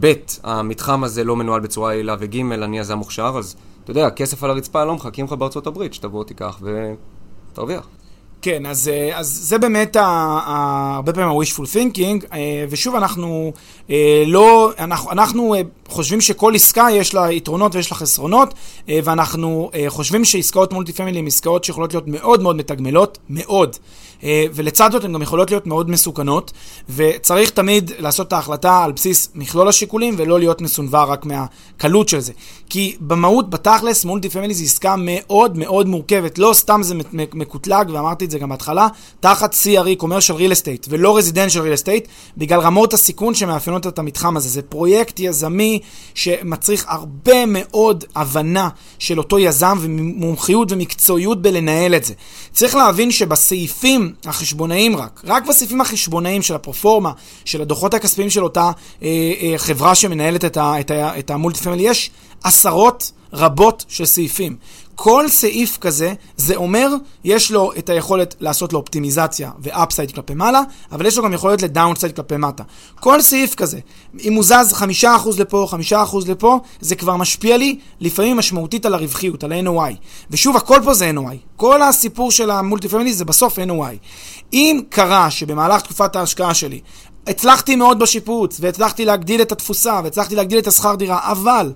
ב', 0.00 0.12
המתחם 0.42 1.04
הזה 1.04 1.24
לא 1.24 1.36
מנוהל 1.36 1.60
בצורה 1.60 1.94
יעילה, 1.94 2.16
וג', 2.18 2.40
אני 2.40 2.78
יזם 2.78 2.98
מוכשר, 2.98 3.34
אז 3.38 3.56
אתה 3.84 3.90
יודע, 3.90 4.10
כסף 4.10 4.44
על 4.44 4.50
הרצפה 4.50 4.84
לא 4.84 4.94
מחכים 4.94 5.24
לך 5.24 5.32
בארצות 5.32 5.66
הברית, 5.66 5.94
שתבוא 5.94 6.24
תיקח 6.24 6.60
ותרוויח. 7.52 7.88
כן, 8.42 8.66
אז, 8.66 8.88
אה, 8.88 9.18
אז 9.18 9.26
זה 9.42 9.58
באמת 9.58 9.96
ה, 9.96 10.02
ה, 10.02 10.94
הרבה 10.94 11.12
פעמים 11.12 11.28
ה-wishful 11.28 11.62
thinking, 11.74 12.26
אה, 12.32 12.64
ושוב, 12.70 12.94
אנחנו 12.94 13.52
אה, 13.90 14.24
לא, 14.26 14.72
אנחנו, 14.78 15.10
אנחנו 15.10 15.54
חושבים 15.88 16.20
שכל 16.20 16.54
עסקה 16.54 16.86
יש 16.92 17.14
לה 17.14 17.32
יתרונות 17.32 17.74
ויש 17.74 17.90
לה 17.90 17.96
חסרונות, 17.96 18.54
ואנחנו 18.88 19.70
חושבים 19.88 20.24
שעסקאות 20.24 20.72
multi 20.72 20.92
family 20.92 21.18
הן 21.18 21.26
עסקאות 21.26 21.64
שיכולות 21.64 21.94
להיות 21.94 22.08
מאוד 22.08 22.42
מאוד 22.42 22.56
מתגמלות, 22.56 23.18
מאוד. 23.30 23.76
ולצד 24.54 24.92
זאת 24.92 25.04
הן 25.04 25.12
גם 25.12 25.22
יכולות 25.22 25.50
להיות 25.50 25.66
מאוד 25.66 25.90
מסוכנות, 25.90 26.52
וצריך 26.88 27.50
תמיד 27.50 27.90
לעשות 27.98 28.28
את 28.28 28.32
ההחלטה 28.32 28.84
על 28.84 28.92
בסיס 28.92 29.28
מכלול 29.34 29.68
השיקולים, 29.68 30.14
ולא 30.18 30.38
להיות 30.38 30.60
מסונבר 30.60 31.04
רק 31.08 31.26
מהקלות 31.26 32.08
של 32.08 32.20
זה. 32.20 32.32
כי 32.68 32.96
במהות, 33.00 33.50
בתכלס, 33.50 34.04
multi 34.04 34.28
family 34.28 34.54
זו 34.54 34.64
עסקה 34.64 34.94
מאוד 34.98 35.58
מאוד 35.58 35.86
מורכבת. 35.86 36.38
לא 36.38 36.52
סתם 36.54 36.80
זה 36.82 36.94
מקוטלג, 37.34 37.90
ואמרתי 37.92 38.24
את 38.24 38.30
זה 38.32 38.38
גם 38.38 38.48
בהתחלה, 38.48 38.88
תחת 39.20 39.54
CRE, 39.54 40.02
commercial 40.02 40.36
real 40.38 40.52
estate, 40.52 40.86
ולא 40.88 41.18
residential 41.18 41.58
real 41.58 41.84
estate, 41.84 42.08
בגלל 42.36 42.60
רמות 42.60 42.94
הסיכון 42.94 43.34
שמאפיינות 43.34 43.86
את 43.86 43.98
המתחם 43.98 44.36
הזה. 44.36 44.48
זה 44.48 44.62
פרויקט 44.62 45.20
יזמי 45.20 45.80
שמצריך 46.14 46.84
הרבה 46.88 47.46
מאוד 47.46 48.04
הבנה 48.14 48.68
של 48.98 49.18
אותו 49.18 49.38
יזם, 49.38 49.78
ומומחיות 49.80 50.72
ומקצועיות 50.72 51.42
בלנהל 51.42 51.94
את 51.94 52.04
זה. 52.04 52.14
צריך 52.52 52.74
להבין 52.74 53.10
שבסעיפים 53.10 54.12
החשבונאיים 54.24 54.96
רק, 54.96 55.22
רק 55.24 55.46
בסעיפים 55.48 55.80
החשבונאיים 55.80 56.42
של 56.42 56.54
הפרופורמה, 56.54 57.12
של 57.44 57.62
הדוחות 57.62 57.94
הכספיים 57.94 58.30
של 58.30 58.44
אותה 58.44 58.70
אה, 59.02 59.08
אה, 59.42 59.54
חברה 59.56 59.94
שמנהלת 59.94 60.44
את, 60.44 60.56
ה, 60.56 60.80
את, 60.80 60.90
ה, 60.90 61.18
את 61.18 61.30
ה 61.30 61.35
multi 61.35 61.60
family, 61.60 61.82
יש 61.82 62.10
עשרות 62.44 63.12
רבות 63.32 63.84
של 63.88 64.04
סעיפים. 64.04 64.56
כל 64.94 65.28
סעיף 65.28 65.78
כזה, 65.78 66.14
זה 66.36 66.56
אומר, 66.56 66.88
יש 67.24 67.50
לו 67.50 67.72
את 67.78 67.88
היכולת 67.88 68.34
לעשות 68.40 68.72
לו 68.72 68.78
אופטימיזציה 68.78 69.50
ו 69.58 69.66
upside 69.66 70.12
כלפי 70.12 70.34
מעלה, 70.34 70.62
אבל 70.92 71.06
יש 71.06 71.16
לו 71.16 71.24
גם 71.24 71.32
יכולת 71.32 71.62
ל 71.62 71.68
downside 71.68 72.16
כלפי 72.16 72.36
מטה. 72.36 72.62
כל 73.00 73.20
סעיף 73.20 73.54
כזה, 73.54 73.78
אם 74.20 74.34
הוא 74.34 74.44
זז 74.44 74.74
5% 75.02 75.06
לפה, 75.38 75.66
5% 75.90 76.28
לפה, 76.28 76.58
זה 76.80 76.94
כבר 76.94 77.16
משפיע 77.16 77.56
לי 77.56 77.78
לפעמים 78.00 78.36
משמעותית 78.36 78.86
על 78.86 78.94
הרווחיות, 78.94 79.44
על 79.44 79.52
ה-NOI. 79.52 79.94
ושוב, 80.30 80.56
הכל 80.56 80.80
פה 80.84 80.94
זה 80.94 81.10
NOI. 81.16 81.36
כל 81.56 81.82
הסיפור 81.82 82.30
של 82.30 82.50
המולטי 82.50 82.88
פמילי 82.88 83.12
זה 83.12 83.24
בסוף 83.24 83.58
NOI. 83.58 83.96
אם 84.52 84.80
קרה 84.88 85.30
שבמהלך 85.30 85.82
תקופת 85.82 86.16
ההשקעה 86.16 86.54
שלי 86.54 86.80
הצלחתי 87.26 87.76
מאוד 87.76 87.98
בשיפוץ, 87.98 88.56
והצלחתי 88.60 89.04
להגדיל 89.04 89.42
את 89.42 89.52
התפוסה, 89.52 90.00
והצלחתי 90.04 90.36
להגדיל 90.36 90.58
את 90.58 90.66
השכר 90.66 90.94
דירה, 90.94 91.32
אבל 91.32 91.72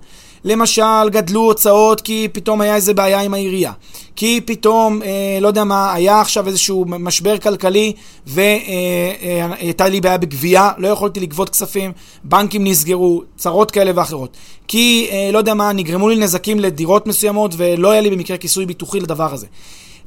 למשל, 0.46 1.08
גדלו 1.10 1.40
הוצאות 1.40 2.00
כי 2.00 2.28
פתאום 2.32 2.60
היה 2.60 2.74
איזה 2.74 2.94
בעיה 2.94 3.20
עם 3.20 3.34
העירייה. 3.34 3.72
כי 4.16 4.40
פתאום, 4.44 5.02
אה, 5.02 5.38
לא 5.40 5.48
יודע 5.48 5.64
מה, 5.64 5.92
היה 5.94 6.20
עכשיו 6.20 6.46
איזשהו 6.46 6.84
משבר 6.88 7.38
כלכלי 7.38 7.92
והייתה 8.26 9.84
אה, 9.84 9.84
אה, 9.84 9.88
לי 9.88 10.00
בעיה 10.00 10.18
בגבייה, 10.18 10.70
לא 10.78 10.88
יכולתי 10.88 11.20
לגבות 11.20 11.48
כספים, 11.50 11.92
בנקים 12.24 12.64
נסגרו, 12.64 13.22
צרות 13.36 13.70
כאלה 13.70 13.90
ואחרות. 13.94 14.36
כי, 14.68 15.08
אה, 15.10 15.30
לא 15.32 15.38
יודע 15.38 15.54
מה, 15.54 15.72
נגרמו 15.72 16.08
לי 16.08 16.16
נזקים 16.16 16.60
לדירות 16.60 17.06
מסוימות 17.06 17.54
ולא 17.56 17.90
היה 17.90 18.00
לי 18.00 18.10
במקרה 18.10 18.36
כיסוי 18.36 18.66
ביטוחי 18.66 19.00
לדבר 19.00 19.34
הזה. 19.34 19.46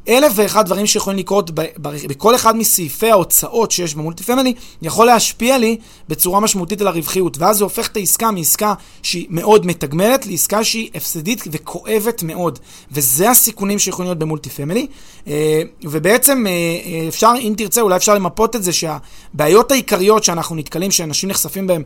אלף 0.07 0.31
ואחד 0.35 0.65
דברים 0.65 0.85
שיכולים 0.85 1.19
לקרות 1.19 1.51
בכל 1.81 2.35
אחד 2.35 2.55
מסעיפי 2.55 3.11
ההוצאות 3.11 3.71
שיש 3.71 3.95
ב 3.95 4.00
multi 4.00 4.23
family, 4.23 4.53
יכול 4.81 5.05
להשפיע 5.05 5.57
לי 5.57 5.77
בצורה 6.09 6.39
משמעותית 6.39 6.81
על 6.81 6.87
הרווחיות. 6.87 7.37
ואז 7.37 7.57
זה 7.57 7.63
הופך 7.63 7.87
את 7.87 7.97
העסקה 7.97 8.31
מעסקה 8.31 8.73
שהיא 9.03 9.27
מאוד 9.29 9.65
מתגמלת 9.65 10.25
לעסקה 10.25 10.63
שהיא 10.63 10.89
הפסדית 10.95 11.43
וכואבת 11.51 12.23
מאוד. 12.23 12.59
וזה 12.91 13.29
הסיכונים 13.29 13.79
שיכולים 13.79 14.07
להיות 14.07 14.19
ב 14.19 14.24
multi 14.24 14.49
family. 14.49 14.87
אה, 15.27 15.61
ובעצם 15.83 16.47
אה, 16.47 16.51
אה, 16.51 17.07
אפשר, 17.07 17.33
אם 17.39 17.53
תרצה, 17.57 17.81
אולי 17.81 17.95
אפשר 17.95 18.15
למפות 18.15 18.55
את 18.55 18.63
זה 18.63 18.71
שהבעיות 18.73 19.71
העיקריות 19.71 20.23
שאנחנו 20.23 20.55
נתקלים, 20.55 20.91
שאנשים 20.91 21.29
נחשפים 21.29 21.67
בהן, 21.67 21.83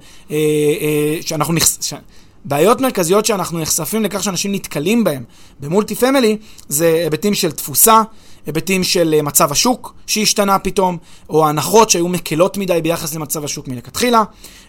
שאנחנו 1.22 1.54
נחשפים... 1.54 1.98
בעיות 2.46 2.82
מרכזיות 2.82 3.26
שאנחנו 3.26 3.60
נחשפים 3.60 4.04
לכך 4.04 4.24
שאנשים 4.24 4.52
נתקלים 4.52 5.04
בהם 5.04 5.24
במולטי 5.60 5.96
פמילי 5.96 6.38
זה 6.68 7.02
היבטים 7.04 7.34
של 7.34 7.52
תפוסה, 7.52 8.02
היבטים 8.46 8.84
של 8.84 9.14
אה, 9.18 9.22
מצב 9.22 9.52
השוק 9.52 9.94
שהשתנה 10.08 10.60
פתאום, 10.60 10.98
או 11.30 11.48
הנחות 11.48 11.90
שהיו 11.90 12.08
מקלות 12.08 12.58
מדי 12.58 12.80
ביחס 12.84 13.16
למצב 13.16 13.44
השוק 13.44 13.68
מלכתחילה, 13.68 14.24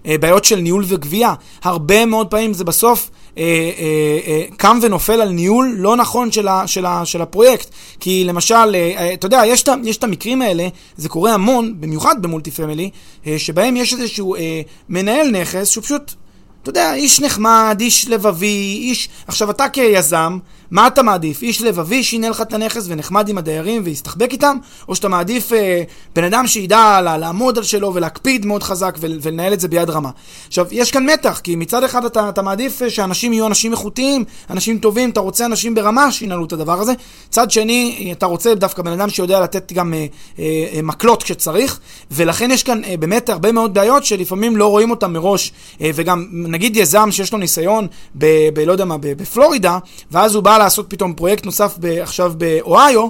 אה, 0.06 0.18
בעיות 0.18 0.44
של 0.44 0.56
ניהול 0.56 0.84
וגבייה. 0.86 1.34
הרבה 1.62 2.06
מאוד 2.06 2.26
פעמים 2.26 2.54
זה 2.54 2.64
בסוף 2.64 3.10
אה, 3.38 3.42
אה, 3.42 4.18
אה, 4.26 4.44
קם 4.56 4.78
ונופל 4.82 5.20
על 5.20 5.28
ניהול 5.28 5.74
לא 5.78 5.96
נכון 5.96 6.32
של, 6.32 6.48
ה, 6.48 6.66
של, 6.66 6.86
ה, 6.86 7.04
של 7.04 7.22
הפרויקט. 7.22 7.68
כי 8.00 8.24
למשל, 8.24 8.54
אה, 8.54 8.94
אה 8.98 9.14
אתה 9.14 9.26
יודע, 9.26 9.42
יש, 9.46 9.64
יש 9.84 9.96
את 9.96 10.04
המקרים 10.04 10.42
האלה, 10.42 10.68
זה 10.96 11.08
קורה 11.08 11.34
המון, 11.34 11.74
במיוחד 11.80 12.22
במולטי 12.22 12.50
פמילי, 12.50 12.90
אה, 13.26 13.38
שבהם 13.38 13.76
יש 13.76 13.92
איזשהו 13.92 14.34
אה, 14.34 14.60
מנהל 14.88 15.30
נכס 15.30 15.68
שהוא 15.68 15.84
פשוט... 15.84 16.14
אתה 16.64 16.70
יודע, 16.70 16.94
איש 16.94 17.20
נחמד, 17.20 17.76
איש 17.80 18.08
לבבי, 18.08 18.78
איש... 18.82 19.08
עכשיו, 19.26 19.50
אתה 19.50 19.68
כיזם, 19.68 20.38
מה 20.74 20.86
אתה 20.86 21.02
מעדיף? 21.02 21.42
איש 21.42 21.62
לבבי 21.62 22.04
שינהל 22.04 22.30
לך 22.30 22.40
את 22.40 22.52
הנכס 22.52 22.84
ונחמד 22.88 23.28
עם 23.28 23.38
הדיירים 23.38 23.82
ויסתחבק 23.84 24.32
איתם? 24.32 24.56
או 24.88 24.94
שאתה 24.94 25.08
מעדיף 25.08 25.52
אה, 25.52 25.82
בן 26.14 26.24
אדם 26.24 26.46
שידע 26.46 27.00
לעמוד 27.18 27.58
על 27.58 27.64
שלו 27.64 27.94
ולהקפיד 27.94 28.46
מאוד 28.46 28.62
חזק 28.62 28.96
ול, 29.00 29.18
ולנהל 29.22 29.52
את 29.52 29.60
זה 29.60 29.68
ביד 29.68 29.90
רמה? 29.90 30.10
עכשיו, 30.48 30.66
יש 30.70 30.90
כאן 30.90 31.10
מתח, 31.10 31.40
כי 31.44 31.56
מצד 31.56 31.84
אחד 31.84 32.04
אתה, 32.04 32.28
אתה 32.28 32.42
מעדיף 32.42 32.82
אה, 32.82 32.90
שאנשים 32.90 33.32
יהיו 33.32 33.46
אנשים 33.46 33.72
איכותיים, 33.72 34.24
אנשים 34.50 34.78
טובים, 34.78 35.10
אתה 35.10 35.20
רוצה 35.20 35.46
אנשים 35.46 35.74
ברמה 35.74 36.12
שינהלו 36.12 36.44
את 36.44 36.52
הדבר 36.52 36.80
הזה. 36.80 36.92
צד 37.30 37.50
שני, 37.50 38.08
אתה 38.18 38.26
רוצה 38.26 38.54
דווקא 38.54 38.82
בן 38.82 38.92
אדם 38.92 39.10
שיודע 39.10 39.40
לתת 39.40 39.72
גם 39.72 39.94
אה, 39.94 40.06
אה, 40.38 40.44
אה, 40.74 40.82
מקלות 40.82 41.22
כשצריך, 41.22 41.80
ולכן 42.10 42.50
יש 42.50 42.62
כאן 42.62 42.84
אה, 42.84 42.96
באמת 42.96 43.28
הרבה 43.28 43.52
מאוד 43.52 43.74
בעיות 43.74 44.04
שלפעמים 44.04 44.56
לא 44.56 44.66
רואים 44.66 44.90
אותן 44.90 45.12
מראש, 45.12 45.52
אה, 45.80 45.90
וגם 45.94 46.26
נגיד 46.32 46.76
יזם 46.76 47.10
שיש 47.10 47.32
לו 47.32 47.38
ניסיון 47.38 47.86
ב... 48.18 48.26
ב 48.54 48.58
לא 48.58 48.72
יודע 48.72 48.84
מה, 48.84 48.96
בפלורידה, 49.00 49.78
ואז 50.10 50.34
הוא 50.34 50.42
בא 50.42 50.63
לעשות 50.64 50.86
פתאום 50.88 51.14
פרויקט 51.14 51.46
נוסף 51.46 51.76
ב, 51.80 51.86
עכשיו 51.86 52.32
באוהיו, 52.38 53.08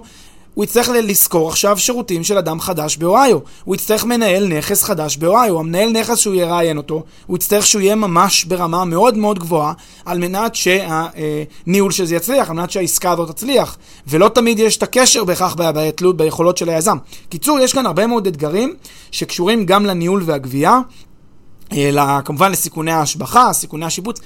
הוא 0.54 0.64
יצטרך 0.64 0.88
לשכור 0.88 1.48
עכשיו 1.48 1.78
שירותים 1.78 2.24
של 2.24 2.38
אדם 2.38 2.60
חדש 2.60 2.96
באוהיו. 2.96 3.38
הוא 3.64 3.74
יצטרך 3.74 4.04
מנהל 4.04 4.46
נכס 4.46 4.82
חדש 4.82 5.16
באוהיו. 5.16 5.58
המנהל 5.58 5.90
נכס 5.90 6.18
שהוא 6.18 6.34
יראיין 6.34 6.76
אותו, 6.76 7.02
הוא 7.26 7.36
יצטרך 7.36 7.66
שהוא 7.66 7.82
יהיה 7.82 7.94
ממש 7.94 8.44
ברמה 8.44 8.84
מאוד 8.84 9.16
מאוד 9.16 9.38
גבוהה, 9.38 9.72
על 10.04 10.18
מנת 10.18 10.54
שהניהול 10.54 11.90
של 11.90 12.04
זה 12.04 12.16
יצליח, 12.16 12.50
על 12.50 12.56
מנת 12.56 12.70
שהעסקה 12.70 13.10
הזאת 13.10 13.30
תצליח. 13.30 13.76
ולא 14.06 14.28
תמיד 14.28 14.58
יש 14.58 14.76
את 14.76 14.82
הקשר 14.82 15.24
בהכרח 15.24 15.54
בתלות 15.58 16.16
ביכולות 16.16 16.58
של 16.58 16.68
היזם. 16.68 16.96
קיצור, 17.28 17.60
יש 17.60 17.72
כאן 17.72 17.86
הרבה 17.86 18.06
מאוד 18.06 18.26
אתגרים 18.26 18.74
שקשורים 19.10 19.66
גם 19.66 19.86
לניהול 19.86 20.22
והגבייה. 20.26 20.78
אלא 21.72 22.02
כמובן 22.24 22.52
לסיכוני 22.52 22.92
ההשבחה, 22.92 23.52
סיכוני 23.52 23.86
השיפוץ. 23.86 24.20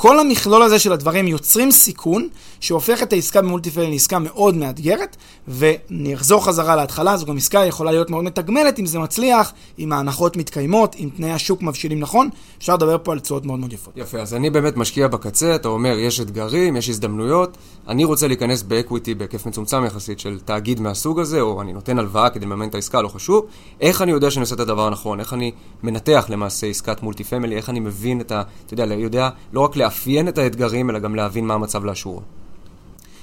כל 0.00 0.20
המכלול 0.20 0.62
הזה 0.62 0.78
של 0.78 0.92
הדברים 0.92 1.28
יוצרים 1.28 1.70
סיכון 1.70 2.28
שהופך 2.60 3.02
את 3.02 3.12
העסקה 3.12 3.42
במולטיפלין 3.42 3.90
לעסקה 3.90 4.18
מאוד 4.18 4.54
מאתגרת, 4.54 5.16
ואני 5.48 6.14
אחזור 6.14 6.44
חזרה 6.44 6.76
להתחלה, 6.76 7.16
זו 7.16 7.26
גם 7.26 7.36
עסקה 7.36 7.58
יכולה 7.58 7.90
להיות 7.90 8.10
מאוד 8.10 8.24
מתגמלת 8.24 8.78
אם 8.78 8.86
זה 8.86 8.98
מצליח, 8.98 9.52
אם 9.78 9.92
ההנחות 9.92 10.36
מתקיימות, 10.36 10.96
אם 10.98 11.08
תנאי 11.16 11.30
השוק 11.30 11.62
מבשילים 11.62 12.00
נכון, 12.00 12.28
אפשר 12.58 12.74
לדבר 12.74 12.96
פה 13.02 13.12
על 13.12 13.20
תשואות 13.20 13.44
מאוד 13.44 13.58
מאוד 13.58 13.72
יפות. 13.72 13.94
יפה, 13.96 14.18
אז 14.18 14.34
אני 14.34 14.50
באמת 14.50 14.76
משקיע 14.76 15.08
בקצה, 15.08 15.54
אתה 15.54 15.68
אומר, 15.68 15.98
יש 15.98 16.20
אתגרים, 16.20 16.76
יש 16.76 16.88
הזדמנויות, 16.88 17.56
אני 17.88 18.04
רוצה 18.04 18.26
להיכנס 18.26 18.62
באקוויטי 18.62 19.14
בהיקף 19.14 19.46
מצומצם 19.46 19.84
יחסית 19.84 20.20
של 20.20 20.38
תאגיד 20.44 20.80
מהסוג 20.80 21.20
הזה, 21.20 21.40
או 21.40 21.62
אני 21.62 21.72
נותן 21.72 21.98
הלוואה 21.98 22.30
כדי 22.30 22.46
לממן 22.46 22.68
את 22.68 22.74
העסקה, 22.74 23.02
לא 23.02 23.08
חשוב, 23.08 23.46
איך 23.80 24.02
אני 24.02 24.10
יודע 24.10 24.30
שאני 24.30 24.40
עושה 24.40 24.54
את 24.54 24.60
הדבר 24.60 24.86
הנכון, 24.86 25.20
איך 25.20 25.32
אני 25.32 25.52
מנתח 25.82 26.26
למעשה 26.28 26.66
עסקת 26.66 27.02
מולטי 27.02 27.24
איך 27.52 27.70
אני 27.70 27.80
מבין 27.80 28.20
את 28.20 28.32
ה... 28.32 28.42
אתה 28.66 28.74
יודע, 28.74 28.94
יודע 28.94 29.28
לא 29.52 29.60
רק 29.60 29.76
לאפיין 29.88 30.28
את 30.28 30.38
האתגרים, 30.38 30.90
אלא 30.90 30.98
גם 30.98 31.14
להבין 31.14 31.46
מה 31.46 31.54
המצב 31.54 31.84
לאשורו. 31.84 32.20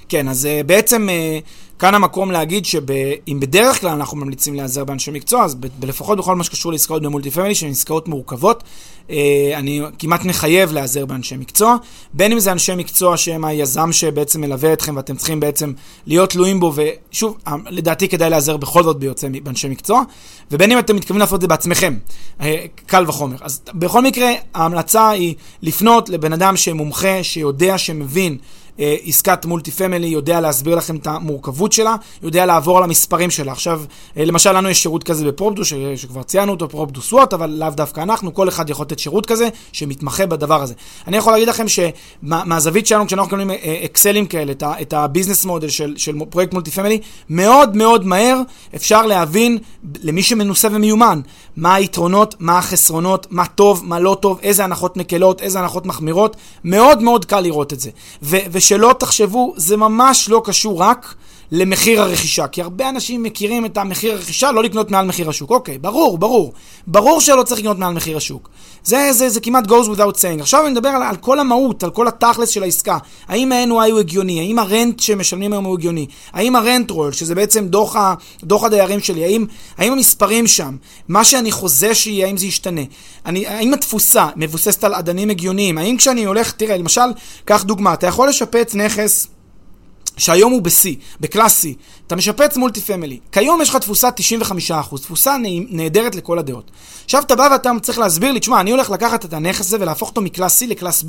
כן, 0.09 0.27
אז 0.29 0.47
uh, 0.47 0.67
בעצם 0.67 1.09
uh, 1.09 1.79
כאן 1.79 1.95
המקום 1.95 2.31
להגיד 2.31 2.65
שאם 2.65 3.39
בדרך 3.39 3.81
כלל 3.81 3.89
אנחנו 3.89 4.17
ממליצים 4.17 4.55
להיעזר 4.55 4.83
באנשי 4.83 5.11
מקצוע, 5.11 5.43
אז 5.43 5.57
לפחות 5.83 6.17
בכל 6.17 6.35
מה 6.35 6.43
שקשור 6.43 6.71
לעסקאות 6.71 7.01
ב 7.01 7.06
multi 7.06 7.31
family, 7.31 7.55
שהן 7.55 7.71
עסקאות 7.71 8.07
מורכבות, 8.07 8.63
אה, 9.07 9.11
אני 9.55 9.81
כמעט 9.99 10.25
מחייב 10.25 10.71
להיעזר 10.71 11.05
באנשי 11.05 11.37
מקצוע, 11.37 11.75
בין 12.13 12.31
אם 12.31 12.39
זה 12.39 12.51
אנשי 12.51 12.75
מקצוע 12.75 13.17
שהם 13.17 13.45
היזם 13.45 13.91
שבעצם 13.91 14.41
מלווה 14.41 14.73
אתכם 14.73 14.95
ואתם 14.95 15.15
צריכים 15.15 15.39
בעצם 15.39 15.73
להיות 16.07 16.29
תלויים 16.29 16.59
בו, 16.59 16.73
ושוב, 16.75 17.37
לדעתי 17.69 18.07
כדאי 18.07 18.29
להיעזר 18.29 18.57
בכל 18.57 18.83
זאת 18.83 18.97
ביוצא, 18.97 19.27
באנשי 19.43 19.67
מקצוע, 19.67 20.01
ובין 20.51 20.71
אם 20.71 20.79
אתם 20.79 20.95
מתכוונים 20.95 21.19
לעשות 21.19 21.35
את 21.35 21.41
זה 21.41 21.47
בעצמכם, 21.47 21.97
קל 22.85 23.05
וחומר. 23.07 23.37
אז 23.41 23.61
בכל 23.73 24.01
מקרה, 24.01 24.31
ההמלצה 24.53 25.09
היא 25.09 25.35
לפנות 25.61 26.09
לבן 26.09 26.33
אדם 26.33 26.57
שמומחה, 26.57 27.23
שיודע, 27.23 27.77
שמבין. 27.77 28.37
אה, 28.79 28.95
עסקת 29.05 29.45
multi 29.45 29.71
family, 29.71 30.07
יודע 30.07 30.41
להסביר 30.41 30.75
לכם 30.75 30.95
את 30.95 31.07
המורכבות 31.07 31.71
שלה, 31.71 31.95
יודע 32.23 32.45
לעבור 32.45 32.77
על 32.77 32.83
המספרים 32.83 33.31
שלה. 33.31 33.51
עכשיו, 33.51 33.81
אה, 34.17 34.25
למשל, 34.25 34.51
לנו 34.51 34.69
יש 34.69 34.83
שירות 34.83 35.03
כזה 35.03 35.25
בפרופדוס, 35.25 35.67
שכבר 35.95 36.23
ציינו 36.23 36.51
אותו, 36.51 36.69
פרופדוס 36.69 37.13
וואט, 37.13 37.33
אבל 37.33 37.49
לאו 37.49 37.69
דווקא 37.69 38.01
אנחנו, 38.01 38.33
כל 38.33 38.49
אחד 38.49 38.69
יכול 38.69 38.85
לתת 38.85 38.99
שירות 38.99 39.25
כזה, 39.25 39.49
שמתמחה 39.71 40.25
בדבר 40.25 40.61
הזה. 40.61 40.73
אני 41.07 41.17
יכול 41.17 41.33
להגיד 41.33 41.47
לכם 41.47 41.65
שמהזווית 41.67 42.87
שלנו, 42.87 43.07
כשאנחנו 43.07 43.29
קוראים 43.29 43.51
אה, 43.51 43.81
אקסלים 43.85 44.25
כאלה, 44.25 44.53
את 44.81 44.93
ה 44.93 44.99
business 44.99 45.45
model 45.45 45.69
של, 45.69 45.93
של 45.97 46.15
פרויקט 46.29 46.53
multi-family, 46.53 46.99
מאוד 47.29 47.77
מאוד 47.77 48.05
מהר 48.05 48.41
אפשר 48.75 49.05
להבין, 49.05 49.57
למי 50.03 50.23
שמנוסה 50.23 50.67
ומיומן, 50.71 51.21
מה 51.57 51.75
היתרונות, 51.75 52.35
מה 52.39 52.57
החסרונות, 52.57 53.27
מה 53.29 53.45
טוב, 53.45 53.81
מה 53.85 53.99
לא 53.99 54.17
טוב, 54.19 54.39
איזה 54.43 54.63
הנחות 54.63 54.97
מקלות, 54.97 55.41
איזה 55.41 55.59
הנחות 55.59 55.85
מחמירות. 55.85 56.35
מאוד 56.63 57.01
מאוד 57.01 57.25
קל 57.25 57.39
לראות 57.39 57.73
את 57.73 57.79
זה. 57.79 57.89
ו- 58.23 58.37
ושלא 58.65 58.95
תחשבו, 58.99 59.53
זה 59.57 59.77
ממש 59.77 60.29
לא 60.29 60.41
קשור 60.45 60.81
רק 60.81 61.15
למחיר 61.51 62.01
הרכישה. 62.01 62.47
כי 62.47 62.61
הרבה 62.61 62.89
אנשים 62.89 63.23
מכירים 63.23 63.65
את 63.65 63.77
המחיר 63.77 64.13
הרכישה, 64.13 64.51
לא 64.51 64.63
לקנות 64.63 64.91
מעל 64.91 65.05
מחיר 65.05 65.29
השוק. 65.29 65.51
אוקיי, 65.51 65.77
ברור, 65.77 66.17
ברור. 66.17 66.53
ברור 66.87 67.21
שלא 67.21 67.43
צריך 67.43 67.59
לקנות 67.59 67.77
מעל 67.77 67.93
מחיר 67.93 68.17
השוק. 68.17 68.49
זה, 68.83 69.13
זה, 69.13 69.29
זה 69.29 69.39
כמעט 69.39 69.65
goes 69.67 69.85
without 69.95 70.15
saying. 70.15 70.41
עכשיו 70.41 70.65
אני 70.65 70.71
מדבר 70.71 70.89
על, 70.89 71.03
על 71.03 71.15
כל 71.15 71.39
המהות, 71.39 71.83
על 71.83 71.89
כל 71.89 72.07
התכלס 72.07 72.49
של 72.49 72.63
העסקה. 72.63 72.97
האם 73.27 73.51
ה-NY 73.51 73.91
הוא 73.91 73.99
הגיוני? 73.99 74.39
האם 74.39 74.59
הרנט 74.59 74.99
שמשלמים 74.99 75.53
היום 75.53 75.65
הוא 75.65 75.73
הגיוני? 75.73 76.05
האם 76.33 76.55
הרנט 76.55 76.91
רול, 76.91 77.11
שזה 77.11 77.35
בעצם 77.35 77.67
דוח, 77.67 77.95
ה, 77.95 78.13
דוח 78.43 78.63
הדיירים 78.63 78.99
שלי, 78.99 79.23
האם, 79.23 79.45
האם 79.77 79.93
המספרים 79.93 80.47
שם, 80.47 80.75
מה 81.07 81.23
שאני 81.23 81.51
חוזה 81.51 81.95
שיהיה, 81.95 82.27
האם 82.27 82.37
זה 82.37 82.45
ישתנה? 82.45 82.81
אני, 83.25 83.47
האם 83.47 83.73
התפוסה 83.73 84.27
מבוססת 84.35 84.83
על 84.83 84.93
אדנים 84.93 85.29
הגיוניים? 85.29 85.77
האם 85.77 85.97
כשאני 85.97 86.25
הולך, 86.25 86.51
תראה, 86.51 86.77
למשל, 86.77 87.01
קח 87.45 87.63
דוגמה, 87.63 87.93
אתה 87.93 88.07
יכול 88.07 88.29
לשפץ 88.29 88.75
נכס... 88.75 89.27
שהיום 90.17 90.51
הוא 90.51 90.61
ב-C, 90.61 90.87
ב 91.19 91.27
class 91.27 91.65
C, 91.65 91.67
אתה 92.07 92.15
משפץ 92.15 92.57
multi-family. 92.57 93.19
כיום 93.31 93.61
יש 93.61 93.69
לך 93.69 93.75
תפוסה 93.75 94.09
95%, 94.69 94.97
תפוסה 94.97 95.35
נהדרת 95.69 96.15
לכל 96.15 96.39
הדעות. 96.39 96.71
עכשיו 97.05 97.21
אתה 97.21 97.35
בא 97.35 97.47
ואתה 97.51 97.71
צריך 97.81 97.99
להסביר 97.99 98.31
לי, 98.31 98.39
תשמע, 98.39 98.61
אני 98.61 98.71
הולך 98.71 98.89
לקחת 98.89 99.25
את 99.25 99.33
הנכס 99.33 99.59
הזה 99.59 99.77
ולהפוך 99.79 100.09
אותו 100.09 100.21
מ 100.21 100.28
class 100.28 100.63
C 100.63 100.65
ל 100.67 100.73
class 100.73 101.03
B. 101.03 101.07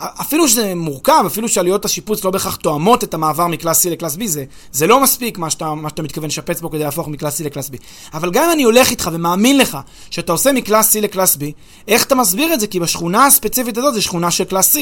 אפילו 0.00 0.48
שזה 0.48 0.74
מורכב, 0.74 1.22
אפילו 1.26 1.48
שעלויות 1.48 1.84
השיפוץ 1.84 2.24
לא 2.24 2.30
בהכרח 2.30 2.56
תואמות 2.56 3.04
את 3.04 3.14
המעבר 3.14 3.46
מ 3.46 3.53
class 3.53 3.86
C 3.86 3.90
ל 3.90 3.94
class 3.94 4.16
B, 4.16 4.20
זה, 4.26 4.44
זה 4.72 4.86
לא 4.86 5.02
מספיק 5.02 5.38
מה 5.38 5.50
שאתה, 5.50 5.74
מה 5.74 5.88
שאתה 5.88 6.02
מתכוון 6.02 6.26
לשפץ 6.26 6.60
בו 6.60 6.70
כדי 6.70 6.84
להפוך 6.84 7.08
מ 7.08 7.13
class 7.13 7.40
C 7.40 7.44
ל 7.44 7.48
class 7.48 7.68
B. 7.68 7.72
אבל 8.14 8.30
גם 8.30 8.44
אם 8.44 8.50
אני 8.50 8.62
הולך 8.62 8.90
איתך 8.90 9.10
ומאמין 9.12 9.58
לך 9.58 9.78
שאתה 10.10 10.32
עושה 10.32 10.52
מ 10.52 10.59
class 10.59 10.96
C 10.96 11.00
ל 11.00 11.06
class 11.06 11.36
B, 11.36 11.40
איך 11.88 12.04
אתה 12.04 12.14
מסביר 12.14 12.54
את 12.54 12.60
זה? 12.60 12.66
כי 12.66 12.80
בשכונה 12.80 13.26
הספציפית 13.26 13.78
הזאת 13.78 13.94
זה 13.94 14.02
שכונה 14.02 14.30
של 14.30 14.44
class 14.44 14.76
C. 14.76 14.78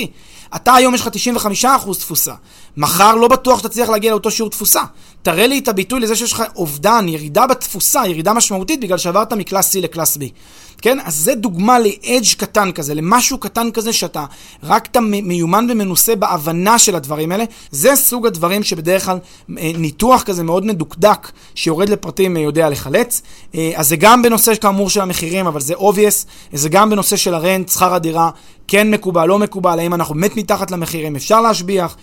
אתה 0.56 0.74
היום 0.74 0.94
יש 0.94 1.00
לך 1.00 1.08
95% 1.64 1.66
תפוסה. 1.98 2.34
מחר 2.76 3.14
לא 3.14 3.28
בטוח 3.28 3.58
שאתה 3.58 3.68
תצליח 3.68 3.88
להגיע 3.88 4.10
לאותו 4.10 4.30
שיעור 4.30 4.50
תפוסה. 4.50 4.82
תראה 5.22 5.46
לי 5.46 5.58
את 5.58 5.68
הביטוי 5.68 6.00
לזה 6.00 6.16
שיש 6.16 6.32
לך 6.32 6.42
אובדן, 6.56 7.06
ירידה 7.08 7.46
בתפוסה, 7.46 8.06
ירידה 8.06 8.32
משמעותית 8.32 8.80
בגלל 8.80 8.98
שעברת 8.98 9.32
מ 9.32 9.40
class 9.40 9.76
C 9.76 9.78
ל 9.80 9.86
class 9.86 10.16
B. 10.16 10.20
כן? 10.82 10.98
אז 11.04 11.14
זה 11.14 11.34
דוגמה 11.34 11.78
ל 11.78 11.89
edge 11.89 12.34
קטן 12.36 12.72
כזה, 12.72 12.94
למשהו 12.94 13.38
קטן 13.38 13.70
כזה 13.70 13.92
שאתה 13.92 14.24
רק 14.62 14.86
אתה 14.86 15.00
מיומן 15.00 15.66
ומנוסה 15.70 16.16
בהבנה 16.16 16.78
של 16.78 16.96
הדברים 16.96 17.32
האלה. 17.32 17.44
זה 17.70 17.96
סוג 17.96 18.26
הדברים 18.26 18.62
שבדרך 18.62 19.04
כלל 19.04 19.18
אה, 19.58 19.70
ניתוח 19.74 20.22
כזה 20.22 20.42
מאוד 20.42 20.66
מדוקדק, 20.66 21.30
שיורד 21.54 21.88
לפרטים, 21.88 22.36
אה, 22.36 22.42
יודע 22.42 22.68
לחלץ. 22.68 23.22
אה, 23.54 23.72
אז 23.74 23.88
זה 23.88 23.96
גם 23.96 24.22
בנושא 24.22 24.54
כאמור 24.54 24.90
של 24.90 25.00
המחירים, 25.00 25.46
אבל 25.46 25.60
זה 25.60 25.74
obvious, 25.74 26.26
זה 26.52 26.68
גם 26.68 26.90
בנושא 26.90 27.16
של 27.16 27.34
ה 27.34 27.40
rent, 27.40 27.68
שכר 27.68 27.94
הדירה, 27.94 28.30
כן 28.68 28.90
מקובל, 28.90 29.26
לא 29.26 29.38
מקובל, 29.38 29.78
האם 29.78 29.94
אנחנו 29.94 30.14
באמת 30.14 30.36
מתחת 30.36 30.70
למחירים, 30.70 31.16
אפשר 31.16 31.40
להשביח, 31.40 31.96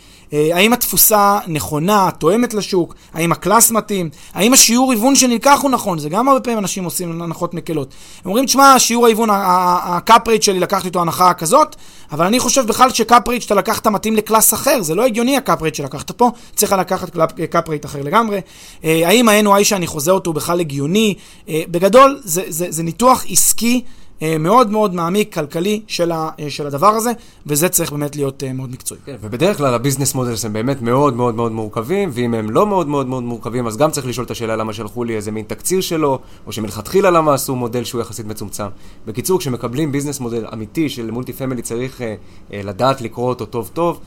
האם 0.53 0.73
התפוסה 0.73 1.39
נכונה, 1.47 2.09
תואמת 2.19 2.53
לשוק, 2.53 2.95
האם 3.13 3.31
ה 3.31 3.38
class 3.38 3.71
מתאים, 3.71 4.09
האם 4.33 4.53
השיעור 4.53 4.91
היוון 4.91 5.15
שנלקח 5.15 5.59
הוא 5.61 5.71
נכון, 5.71 5.99
זה 5.99 6.09
גם 6.09 6.27
הרבה 6.29 6.39
פעמים 6.39 6.59
אנשים 6.59 6.83
עושים 6.83 7.21
הנחות 7.21 7.53
מקלות. 7.53 7.87
הם 8.23 8.25
אומרים, 8.25 8.45
תשמע, 8.45 8.75
שיעור 8.79 9.05
ההיוון, 9.05 9.29
ה 9.31 9.55
cap 9.55 10.27
rate 10.27 10.43
שלי 10.43 10.59
לקחתי 10.59 10.87
איתו 10.87 11.01
הנחה 11.01 11.33
כזאת, 11.33 11.75
אבל 12.11 12.25
אני 12.25 12.39
חושב 12.39 12.67
בכלל 12.67 12.89
ש 12.89 13.05
cap 13.05 13.27
rate 13.27 13.41
שאתה 13.41 13.55
לקחת 13.55 13.87
מתאים 13.87 14.15
ל 14.15 14.22
class 14.22 14.53
אחר, 14.53 14.81
זה 14.81 14.95
לא 14.95 15.05
הגיוני 15.05 15.37
ה 15.37 15.43
cap 15.43 15.61
rate 15.61 15.75
שלקחת 15.75 16.11
פה, 16.11 16.31
צריך 16.55 16.71
לקחת 16.71 17.17
cap 17.51 17.69
rate 17.69 17.85
אחר 17.85 18.01
לגמרי. 18.01 18.41
האם 18.83 19.29
ה-NOI 19.29 19.63
שאני 19.63 19.87
חוזה 19.87 20.11
אותו 20.11 20.29
הוא 20.29 20.35
בכלל 20.35 20.59
הגיוני? 20.59 21.15
בגדול, 21.49 22.21
זה, 22.23 22.43
זה, 22.47 22.65
זה 22.69 22.83
ניתוח 22.83 23.25
עסקי. 23.29 23.81
אה, 24.21 24.37
מאוד 24.37 24.71
מאוד 24.71 24.93
מעמיק, 24.93 25.33
כלכלי, 25.33 25.81
של, 25.87 26.11
ה, 26.11 26.29
אה, 26.39 26.49
של 26.49 26.67
הדבר 26.67 26.87
הזה, 26.87 27.11
וזה 27.45 27.69
צריך 27.69 27.91
באמת 27.91 28.15
להיות 28.15 28.43
אה, 28.43 28.53
מאוד 28.53 28.69
מקצועי. 28.71 29.01
כן, 29.05 29.15
ובדרך 29.21 29.57
כלל 29.57 29.73
ה 29.73 29.78
business 29.78 30.15
models 30.15 30.45
הם 30.45 30.53
באמת 30.53 30.81
מאוד 30.81 31.15
מאוד 31.15 31.35
מאוד 31.35 31.51
מורכבים, 31.51 32.09
ואם 32.13 32.33
הם 32.33 32.49
לא 32.49 32.67
מאוד 32.67 32.87
מאוד 32.87 33.07
מאוד 33.07 33.23
מורכבים, 33.23 33.67
אז 33.67 33.77
גם 33.77 33.91
צריך 33.91 34.07
לשאול 34.07 34.25
את 34.25 34.31
השאלה 34.31 34.55
למה 34.55 34.73
שלחו 34.73 35.03
לי 35.03 35.15
איזה 35.15 35.31
מין 35.31 35.45
תקציר 35.47 35.81
שלו, 35.81 36.19
או 36.47 36.51
שמלכתחילה 36.51 37.11
למה 37.11 37.33
עשו 37.33 37.55
מודל 37.55 37.83
שהוא 37.83 38.01
יחסית 38.01 38.25
מצומצם. 38.25 38.67
בקיצור, 39.05 39.39
כשמקבלים 39.39 39.91
business 39.91 40.19
model 40.19 40.45
אמיתי 40.53 40.89
של 40.89 41.11
multi-family, 41.11 41.61
צריך 41.61 42.01
אה, 42.01 42.15
אה, 42.53 42.61
לדעת 42.63 43.01
לקרוא 43.01 43.29
אותו 43.29 43.45
טוב 43.45 43.69
טוב. 43.73 43.99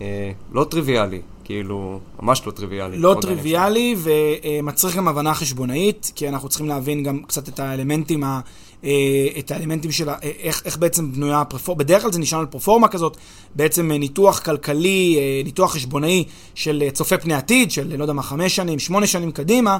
אה, 0.00 0.32
לא 0.52 0.64
טריוויאלי, 0.64 1.20
כאילו, 1.44 2.00
ממש 2.22 2.42
לא 2.46 2.52
טריוויאלי. 2.52 2.98
לא 2.98 3.16
טריוויאלי, 3.20 3.96
ומצריך 3.98 4.96
גם 4.96 5.08
הבנה 5.08 5.34
חשבונאית, 5.34 6.12
כי 6.14 6.28
אנחנו 6.28 6.48
צריכים 6.48 6.68
להבין 6.68 7.02
גם 7.02 7.22
קצת 7.26 7.48
את 7.48 7.60
האלמנטים 7.60 8.24
ה... 8.24 8.40
אה, 8.84 8.90
את 9.38 9.50
האלמנטים 9.50 9.92
של 9.92 10.08
אה, 10.08 10.14
איך, 10.22 10.62
איך 10.64 10.76
בעצם 10.76 11.12
בנויה 11.12 11.40
הפרפורמה, 11.40 11.84
בדרך 11.84 12.02
כלל 12.02 12.12
זה 12.12 12.18
נשען 12.18 12.40
על 12.40 12.46
פרפורמה 12.46 12.88
כזאת, 12.88 13.16
בעצם 13.54 13.92
אה, 13.92 13.98
ניתוח 13.98 14.38
כלכלי, 14.38 15.18
ניתוח 15.44 15.72
חשבונאי 15.72 16.24
של 16.54 16.82
צופה 16.92 17.18
פני 17.18 17.34
עתיד, 17.34 17.70
של 17.70 17.96
לא 17.96 18.04
יודע 18.04 18.12
מה, 18.12 18.22
חמש 18.22 18.56
שנים, 18.56 18.78
שמונה 18.78 19.06
שנים 19.06 19.32
קדימה, 19.32 19.78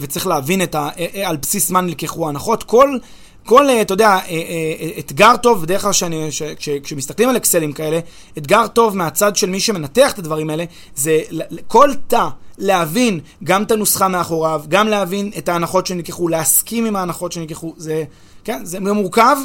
וצריך 0.00 0.26
להבין 0.26 0.60
ה, 0.74 0.88
על 1.24 1.36
בסיס 1.36 1.70
מה 1.70 1.80
נלקחו 1.80 2.26
ההנחות. 2.26 2.62
כל... 2.62 2.98
כל, 3.44 3.70
אתה 3.70 3.94
יודע, 3.94 4.18
אתגר 4.98 5.36
טוב, 5.36 5.62
בדרך 5.62 5.82
כלל 5.82 5.92
כשמסתכלים 6.82 7.28
על 7.28 7.36
אקסלים 7.36 7.72
כאלה, 7.72 7.98
אתגר 8.38 8.66
טוב 8.66 8.96
מהצד 8.96 9.36
של 9.36 9.50
מי 9.50 9.60
שמנתח 9.60 10.12
את 10.12 10.18
הדברים 10.18 10.50
האלה, 10.50 10.64
זה 10.96 11.20
כל 11.68 11.90
תא 12.06 12.28
להבין 12.58 13.20
גם 13.44 13.62
את 13.62 13.70
הנוסחה 13.70 14.08
מאחוריו, 14.08 14.62
גם 14.68 14.88
להבין 14.88 15.30
את 15.38 15.48
ההנחות 15.48 15.86
שנלקחו, 15.86 16.28
להסכים 16.28 16.86
עם 16.86 16.96
ההנחות 16.96 17.32
שנלקחו, 17.32 17.74
זה, 17.76 18.04
כן, 18.44 18.64
זה 18.64 18.80
מורכב. 18.80 19.36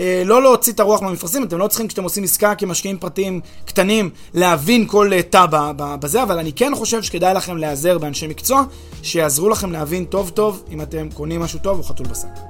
אה, 0.00 0.22
לא 0.26 0.42
להוציא 0.42 0.72
את 0.72 0.80
הרוח 0.80 1.02
מהמפרשים, 1.02 1.44
אתם 1.44 1.58
לא 1.58 1.66
צריכים 1.66 1.88
כשאתם 1.88 2.02
עושים 2.02 2.24
עסקה 2.24 2.54
כמשקיעים 2.54 2.98
פרטיים 2.98 3.40
קטנים 3.64 4.10
להבין 4.34 4.86
כל 4.88 5.12
אה, 5.12 5.22
תא 5.22 5.46
בזה, 5.76 6.22
אבל 6.22 6.38
אני 6.38 6.52
כן 6.52 6.72
חושב 6.74 7.02
שכדאי 7.02 7.34
לכם 7.34 7.56
להיעזר 7.56 7.98
באנשי 7.98 8.26
מקצוע 8.26 8.62
שיעזרו 9.02 9.48
לכם 9.48 9.72
להבין 9.72 10.04
טוב 10.04 10.30
טוב 10.30 10.64
אם 10.70 10.80
אתם 10.80 11.08
קונים 11.14 11.40
משהו 11.40 11.58
טוב 11.58 11.78
או 11.78 11.82
חתול 11.84 12.06
בשק. 12.06 12.49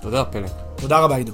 תודה, 0.00 0.24
פלג. 0.24 0.50
תודה 0.76 0.98
רבה, 0.98 1.16
עידו. 1.16 1.32